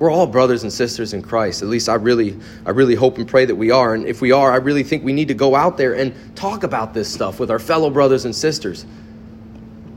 We're 0.01 0.09
all 0.09 0.25
brothers 0.25 0.63
and 0.63 0.73
sisters 0.73 1.13
in 1.13 1.21
Christ. 1.21 1.61
At 1.61 1.67
least 1.67 1.87
I 1.87 1.93
really 1.93 2.35
I 2.65 2.71
really 2.71 2.95
hope 2.95 3.19
and 3.19 3.27
pray 3.27 3.45
that 3.45 3.53
we 3.53 3.69
are. 3.69 3.93
And 3.93 4.07
if 4.07 4.19
we 4.19 4.31
are, 4.31 4.51
I 4.51 4.55
really 4.55 4.81
think 4.81 5.03
we 5.03 5.13
need 5.13 5.27
to 5.27 5.35
go 5.35 5.53
out 5.53 5.77
there 5.77 5.93
and 5.93 6.35
talk 6.35 6.63
about 6.63 6.95
this 6.95 7.07
stuff 7.13 7.39
with 7.39 7.51
our 7.51 7.59
fellow 7.59 7.91
brothers 7.91 8.25
and 8.25 8.35
sisters 8.35 8.83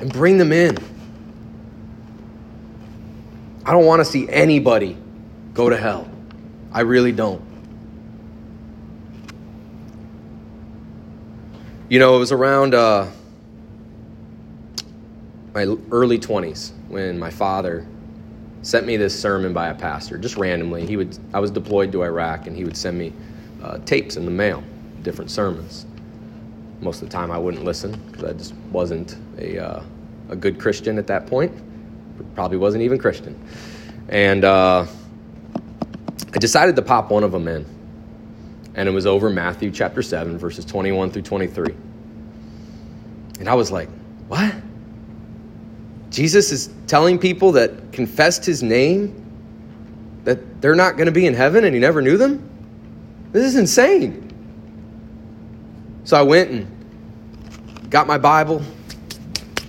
and 0.00 0.12
bring 0.12 0.36
them 0.36 0.52
in. 0.52 0.76
I 3.64 3.72
don't 3.72 3.86
want 3.86 4.00
to 4.00 4.04
see 4.04 4.28
anybody 4.28 4.98
go 5.54 5.70
to 5.70 5.76
hell. 5.78 6.06
I 6.70 6.82
really 6.82 7.12
don't. 7.12 7.42
You 11.88 11.98
know, 11.98 12.14
it 12.14 12.18
was 12.18 12.30
around 12.30 12.74
uh, 12.74 13.08
my 15.54 15.62
early 15.90 16.18
20s 16.18 16.72
when 16.88 17.18
my 17.18 17.30
father 17.30 17.86
sent 18.64 18.86
me 18.86 18.96
this 18.96 19.18
sermon 19.18 19.52
by 19.52 19.68
a 19.68 19.74
pastor, 19.74 20.18
just 20.18 20.36
randomly. 20.36 20.84
He 20.86 20.96
would, 20.96 21.16
I 21.32 21.38
was 21.38 21.52
deployed 21.52 21.92
to 21.92 22.02
Iraq, 22.02 22.48
and 22.48 22.56
he 22.56 22.64
would 22.64 22.76
send 22.76 22.98
me 22.98 23.12
uh, 23.62 23.78
tapes 23.86 24.16
in 24.16 24.24
the 24.24 24.30
mail, 24.30 24.64
different 25.02 25.30
sermons. 25.30 25.86
Most 26.80 27.00
of 27.00 27.08
the 27.08 27.12
time, 27.12 27.30
I 27.30 27.38
wouldn't 27.38 27.64
listen 27.64 27.92
because 28.10 28.24
I 28.24 28.32
just 28.32 28.54
wasn't 28.72 29.16
a, 29.38 29.58
uh, 29.58 29.82
a 30.30 30.36
good 30.36 30.58
Christian 30.58 30.98
at 30.98 31.06
that 31.06 31.26
point. 31.26 31.52
Probably 32.34 32.58
wasn't 32.58 32.82
even 32.82 32.98
Christian. 32.98 33.40
And 34.08 34.44
uh, 34.44 34.86
I 36.32 36.38
decided 36.38 36.74
to 36.76 36.82
pop 36.82 37.10
one 37.10 37.22
of 37.22 37.32
them 37.32 37.46
in 37.46 37.64
and 38.74 38.88
it 38.88 38.92
was 38.92 39.06
over 39.06 39.30
Matthew 39.30 39.70
chapter 39.70 40.02
7, 40.02 40.36
verses 40.36 40.64
21 40.64 41.10
through 41.10 41.22
23. 41.22 41.74
And 43.38 43.48
I 43.48 43.54
was 43.54 43.70
like, 43.70 43.88
what? 44.28 44.54
Jesus 46.14 46.52
is 46.52 46.70
telling 46.86 47.18
people 47.18 47.50
that 47.52 47.92
confessed 47.92 48.44
his 48.44 48.62
name 48.62 49.20
that 50.22 50.60
they're 50.62 50.76
not 50.76 50.96
going 50.96 51.06
to 51.06 51.12
be 51.12 51.26
in 51.26 51.34
heaven 51.34 51.64
and 51.64 51.74
he 51.74 51.80
never 51.80 52.00
knew 52.00 52.16
them? 52.16 52.48
This 53.32 53.44
is 53.44 53.56
insane. 53.56 54.30
So 56.04 56.16
I 56.16 56.22
went 56.22 56.50
and 56.52 57.90
got 57.90 58.06
my 58.06 58.16
Bible, 58.16 58.62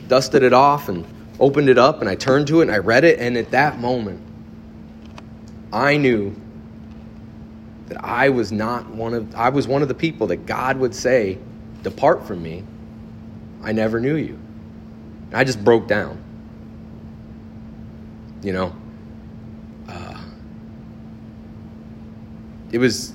dusted 0.07 0.43
it 0.43 0.53
off, 0.53 0.87
and 0.87 1.03
opened 1.39 1.67
it 1.67 1.79
up, 1.79 2.01
and 2.01 2.07
I 2.07 2.13
turned 2.13 2.45
to 2.47 2.59
it 2.59 2.63
and 2.63 2.71
I 2.71 2.77
read 2.77 3.03
it. 3.03 3.17
And 3.17 3.37
at 3.37 3.49
that 3.49 3.79
moment, 3.79 4.21
I 5.73 5.97
knew 5.97 6.35
that 7.87 8.05
I 8.05 8.29
was 8.29 8.51
not 8.51 8.87
one 8.93 9.15
of 9.15 9.33
I 9.33 9.49
was 9.49 9.67
one 9.67 9.81
of 9.81 9.87
the 9.87 9.95
people 9.95 10.27
that 10.27 10.45
God 10.45 10.77
would 10.77 10.93
say, 10.93 11.39
"Depart 11.81 12.27
from 12.27 12.43
me. 12.43 12.63
I 13.63 13.71
never 13.71 13.99
knew 13.99 14.15
you." 14.15 14.37
I 15.33 15.43
just 15.43 15.63
broke 15.63 15.87
down. 15.87 16.19
You 18.45 18.53
know? 18.53 18.75
Uh, 19.89 20.21
it 22.71 22.77
was 22.77 23.13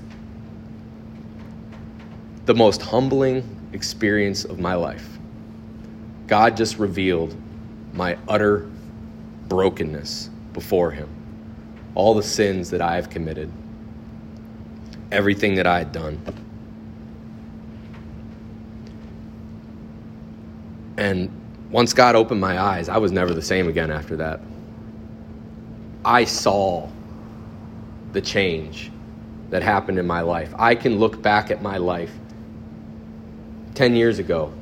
the 2.47 2.55
most 2.55 2.83
humbling 2.83 3.45
experience 3.73 4.45
of 4.45 4.59
my 4.59 4.75
life. 4.75 5.19
God 6.27 6.57
just 6.57 6.81
revealed 6.81 7.37
my 7.93 8.19
utter 8.27 8.69
brokenness 9.47 10.31
before 10.53 10.91
Him, 10.91 11.09
all 11.95 12.13
the 12.15 12.25
sins 12.25 12.69
that 12.71 12.81
I 12.83 12.97
have 12.97 13.09
committed, 13.09 13.53
everything 15.13 15.55
that 15.55 15.67
I 15.67 15.79
had 15.79 15.93
done. 15.93 16.21
And 20.97 21.31
once 21.71 21.95
God 21.95 22.17
opened 22.17 22.41
my 22.41 22.61
eyes, 22.61 22.89
I 22.89 22.99
was 22.99 23.13
never 23.13 23.33
the 23.33 23.43
same 23.43 23.69
again 23.69 23.93
after 23.93 24.17
that. 24.17 24.41
I 26.11 26.25
saw 26.25 26.89
the 28.13 28.21
change 28.21 28.91
that 29.51 29.63
happened 29.63 29.97
in 29.97 30.09
my 30.09 30.23
life. 30.23 30.53
I 30.59 30.75
can 30.75 30.99
look 30.99 31.23
back 31.23 31.53
at 31.53 31.63
my 31.63 31.77
life 31.77 32.11
10 33.77 33.95
years 33.95 34.19
ago 34.19 34.53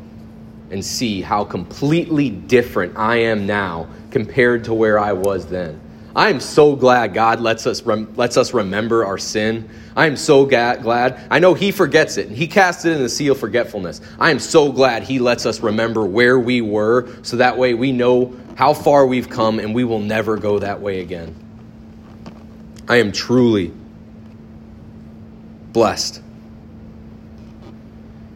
and 0.70 0.84
see 0.84 1.22
how 1.22 1.44
completely 1.44 2.28
different 2.28 2.98
I 2.98 3.16
am 3.16 3.46
now 3.46 3.88
compared 4.10 4.64
to 4.64 4.74
where 4.74 4.98
I 4.98 5.14
was 5.14 5.46
then. 5.46 5.80
I 6.14 6.28
am 6.28 6.38
so 6.38 6.76
glad 6.76 7.14
God 7.14 7.40
lets 7.40 7.66
us 7.66 7.80
rem- 7.82 8.12
lets 8.14 8.36
us 8.36 8.52
remember 8.52 9.06
our 9.06 9.16
sin. 9.16 9.70
I 9.96 10.06
am 10.06 10.16
so 10.16 10.44
ga- 10.44 10.76
glad. 10.76 11.18
I 11.30 11.38
know 11.38 11.54
He 11.54 11.70
forgets 11.70 12.18
it. 12.18 12.26
And 12.26 12.36
He 12.36 12.46
casts 12.46 12.84
it 12.84 12.92
in 12.92 13.00
the 13.00 13.08
sea 13.08 13.28
of 13.28 13.38
forgetfulness. 13.38 14.02
I 14.20 14.30
am 14.30 14.38
so 14.38 14.70
glad 14.70 15.02
He 15.02 15.18
lets 15.18 15.46
us 15.46 15.60
remember 15.60 16.04
where 16.04 16.38
we 16.38 16.60
were, 16.60 17.08
so 17.22 17.38
that 17.38 17.56
way 17.56 17.72
we 17.72 17.90
know 17.92 18.36
how 18.58 18.74
far 18.74 19.06
we've 19.06 19.30
come, 19.30 19.60
and 19.60 19.72
we 19.72 19.84
will 19.84 20.00
never 20.00 20.36
go 20.36 20.58
that 20.58 20.80
way 20.80 20.98
again. 20.98 21.32
I 22.88 22.96
am 22.96 23.12
truly 23.12 23.72
blessed. 25.72 26.20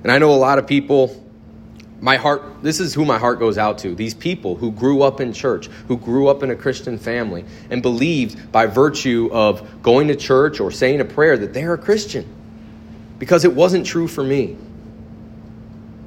And 0.05 0.13
I 0.13 0.19
know 0.19 0.33
a 0.33 0.39
lot 0.39 0.61
of 0.61 0.69
people 0.69 1.19
my 2.01 2.17
heart 2.17 2.63
this 2.63 2.79
is 2.79 2.95
who 2.95 3.05
my 3.05 3.19
heart 3.19 3.41
goes 3.41 3.59
out 3.59 3.79
to 3.79 3.97
these 3.97 4.15
people 4.15 4.55
who 4.55 4.71
grew 4.71 5.03
up 5.03 5.21
in 5.21 5.33
church 5.33 5.67
who 5.89 5.97
grew 5.97 6.27
up 6.27 6.43
in 6.43 6.51
a 6.51 6.57
christian 6.57 6.99
family 6.99 7.45
and 7.71 7.81
believed 7.81 8.51
by 8.51 8.67
virtue 8.67 9.31
of 9.33 9.83
going 9.85 10.09
to 10.09 10.17
church 10.17 10.59
or 10.59 10.73
saying 10.73 11.01
a 11.01 11.05
prayer 11.05 11.39
that 11.39 11.55
they're 11.55 11.75
a 11.75 11.79
christian 11.79 12.27
because 13.21 13.45
it 13.45 13.55
wasn't 13.55 13.87
true 13.87 14.09
for 14.09 14.25
me 14.25 14.57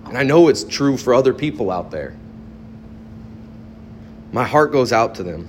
and 0.08 0.17
i 0.17 0.23
know 0.23 0.49
it's 0.49 0.65
true 0.65 0.97
for 0.97 1.13
other 1.13 1.34
people 1.34 1.71
out 1.71 1.91
there 1.91 2.13
my 4.36 4.43
heart 4.43 4.71
goes 4.71 4.91
out 4.91 5.15
to 5.15 5.24
them 5.24 5.48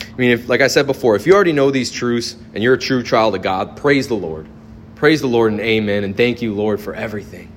i 0.00 0.16
mean 0.16 0.32
if 0.32 0.48
like 0.48 0.60
i 0.60 0.66
said 0.66 0.86
before 0.86 1.16
if 1.16 1.26
you 1.26 1.34
already 1.34 1.52
know 1.52 1.70
these 1.70 1.90
truths 1.90 2.36
and 2.54 2.62
you're 2.62 2.74
a 2.74 2.78
true 2.78 3.02
child 3.02 3.34
of 3.34 3.42
god 3.42 3.76
praise 3.76 4.08
the 4.08 4.14
lord 4.14 4.46
praise 4.94 5.20
the 5.20 5.26
lord 5.26 5.52
and 5.52 5.60
amen 5.60 6.04
and 6.04 6.16
thank 6.16 6.42
you 6.42 6.52
lord 6.52 6.80
for 6.80 6.94
everything 6.94 7.52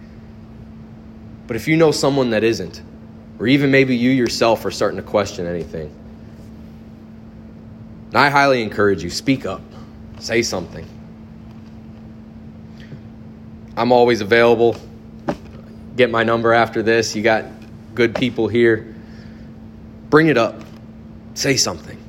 but 1.48 1.56
if 1.56 1.68
you 1.68 1.78
know 1.78 1.92
someone 1.92 2.32
that 2.32 2.44
isn't, 2.44 2.82
or 3.40 3.48
even 3.48 3.72
maybe 3.72 3.96
you 3.96 4.10
yourself 4.10 4.66
are 4.66 4.72
starting 4.72 4.98
to 4.98 5.04
question 5.04 5.46
anything, 5.46 5.94
I 8.14 8.30
highly 8.30 8.64
encourage 8.64 9.04
you 9.04 9.10
speak 9.10 9.46
up, 9.46 9.62
say 10.20 10.42
something. 10.42 10.88
I'm 13.76 13.92
always 13.92 14.22
available. 14.22 14.78
Get 15.98 16.10
my 16.10 16.24
number 16.24 16.54
after 16.54 16.82
this. 16.82 17.16
You 17.16 17.24
got 17.24 17.46
good 17.94 18.16
people 18.16 18.48
here. 18.48 18.95
Bring 20.16 20.28
it 20.28 20.38
up. 20.38 20.62
Say 21.34 21.58
something. 21.58 22.02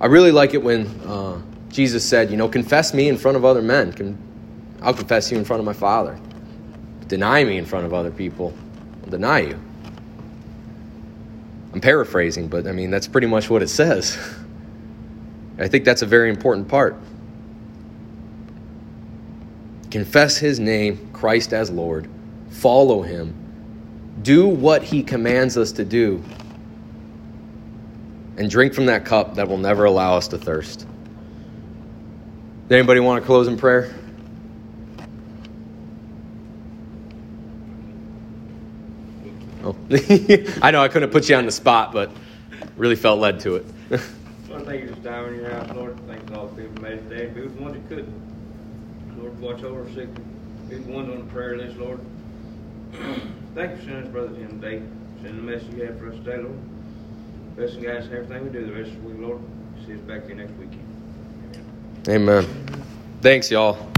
I 0.00 0.06
really 0.06 0.30
like 0.30 0.54
it 0.54 0.62
when 0.62 0.86
uh, 1.00 1.42
Jesus 1.70 2.08
said, 2.08 2.30
you 2.30 2.36
know, 2.36 2.48
confess 2.48 2.94
me 2.94 3.08
in 3.08 3.18
front 3.18 3.36
of 3.36 3.44
other 3.44 3.60
men. 3.60 4.16
I'll 4.80 4.94
confess 4.94 5.32
you 5.32 5.36
in 5.36 5.44
front 5.44 5.58
of 5.58 5.66
my 5.66 5.72
Father 5.72 6.16
deny 7.08 7.42
me 7.42 7.58
in 7.58 7.64
front 7.64 7.84
of 7.84 7.92
other 7.92 8.12
people, 8.12 8.54
I'll 9.02 9.10
deny 9.10 9.40
you. 9.40 9.58
I'm 11.72 11.80
paraphrasing, 11.80 12.46
but 12.46 12.68
I 12.68 12.70
mean, 12.70 12.92
that's 12.92 13.08
pretty 13.08 13.26
much 13.26 13.50
what 13.50 13.60
it 13.60 13.70
says. 13.70 14.16
I 15.58 15.66
think 15.66 15.84
that's 15.84 16.02
a 16.02 16.06
very 16.06 16.30
important 16.30 16.68
part. 16.68 16.96
Confess 19.90 20.36
his 20.36 20.60
name, 20.60 21.10
Christ 21.12 21.52
as 21.52 21.72
Lord, 21.72 22.08
follow 22.50 23.02
him, 23.02 23.34
do 24.22 24.46
what 24.46 24.84
he 24.84 25.02
commands 25.02 25.56
us 25.56 25.72
to 25.72 25.84
do, 25.84 26.22
and 28.36 28.50
drink 28.50 28.74
from 28.74 28.86
that 28.86 29.04
cup 29.04 29.34
that 29.36 29.48
will 29.48 29.58
never 29.58 29.84
allow 29.84 30.16
us 30.16 30.28
to 30.28 30.38
thirst. 30.38 30.80
Does 32.68 32.72
anybody 32.72 33.00
want 33.00 33.22
to 33.22 33.26
close 33.26 33.48
in 33.48 33.56
prayer? 33.56 33.94
Oh. 39.64 39.76
I 40.62 40.70
know 40.70 40.82
I 40.82 40.88
couldn't 40.88 41.10
put 41.10 41.28
you 41.28 41.36
on 41.36 41.46
the 41.46 41.52
spot, 41.52 41.92
but 41.92 42.10
really 42.76 42.96
felt 42.96 43.18
led 43.18 43.40
to 43.40 43.56
it. 43.56 43.66
Lord, 44.48 44.66
thank 44.66 44.82
you 44.82 44.88
for 44.88 44.94
this 44.94 45.04
time 45.04 45.32
in 45.32 45.40
your 45.40 45.50
house, 45.50 45.70
Lord. 45.74 45.98
Thank 46.06 46.28
you 46.28 46.36
all 46.36 46.46
the 46.48 46.62
people 46.62 46.82
made 46.82 47.08
today. 47.08 47.26
Be 47.26 47.42
with 47.42 47.56
the 47.56 47.62
ones 47.62 47.74
that 47.74 47.88
couldn't. 47.88 49.18
Lord, 49.18 49.40
watch 49.40 49.62
over 49.62 49.90
sick. 49.92 50.08
Be 50.68 50.76
the 50.76 50.92
ones 50.92 51.10
on 51.10 51.26
the 51.26 51.32
prayer 51.32 51.56
list, 51.56 51.76
Lord. 51.78 52.00
thank 53.54 53.72
you 53.72 53.76
for 53.78 53.82
sending 53.82 54.02
us 54.04 54.08
Brother 54.08 54.34
Jim 54.34 54.60
today. 54.60 54.82
Send 55.22 55.38
the 55.38 55.42
message 55.42 55.74
you 55.74 55.84
have 55.84 55.98
for 55.98 56.10
us 56.10 56.16
today, 56.16 56.38
Lord. 56.38 56.58
Bless 57.56 57.74
guys 57.76 58.04
and 58.04 58.12
everything 58.12 58.44
we 58.44 58.50
do 58.50 58.66
the 58.66 58.72
rest 58.72 58.90
of 58.90 59.02
the 59.02 59.08
week, 59.08 59.18
Lord. 59.18 59.40
See 59.86 59.94
us 59.94 60.00
back 60.00 60.26
here 60.26 60.36
next 60.36 60.52
weekend. 60.58 60.84
Amen. 62.06 62.44
Amen. 62.44 62.82
Thanks, 63.22 63.50
y'all. 63.50 63.88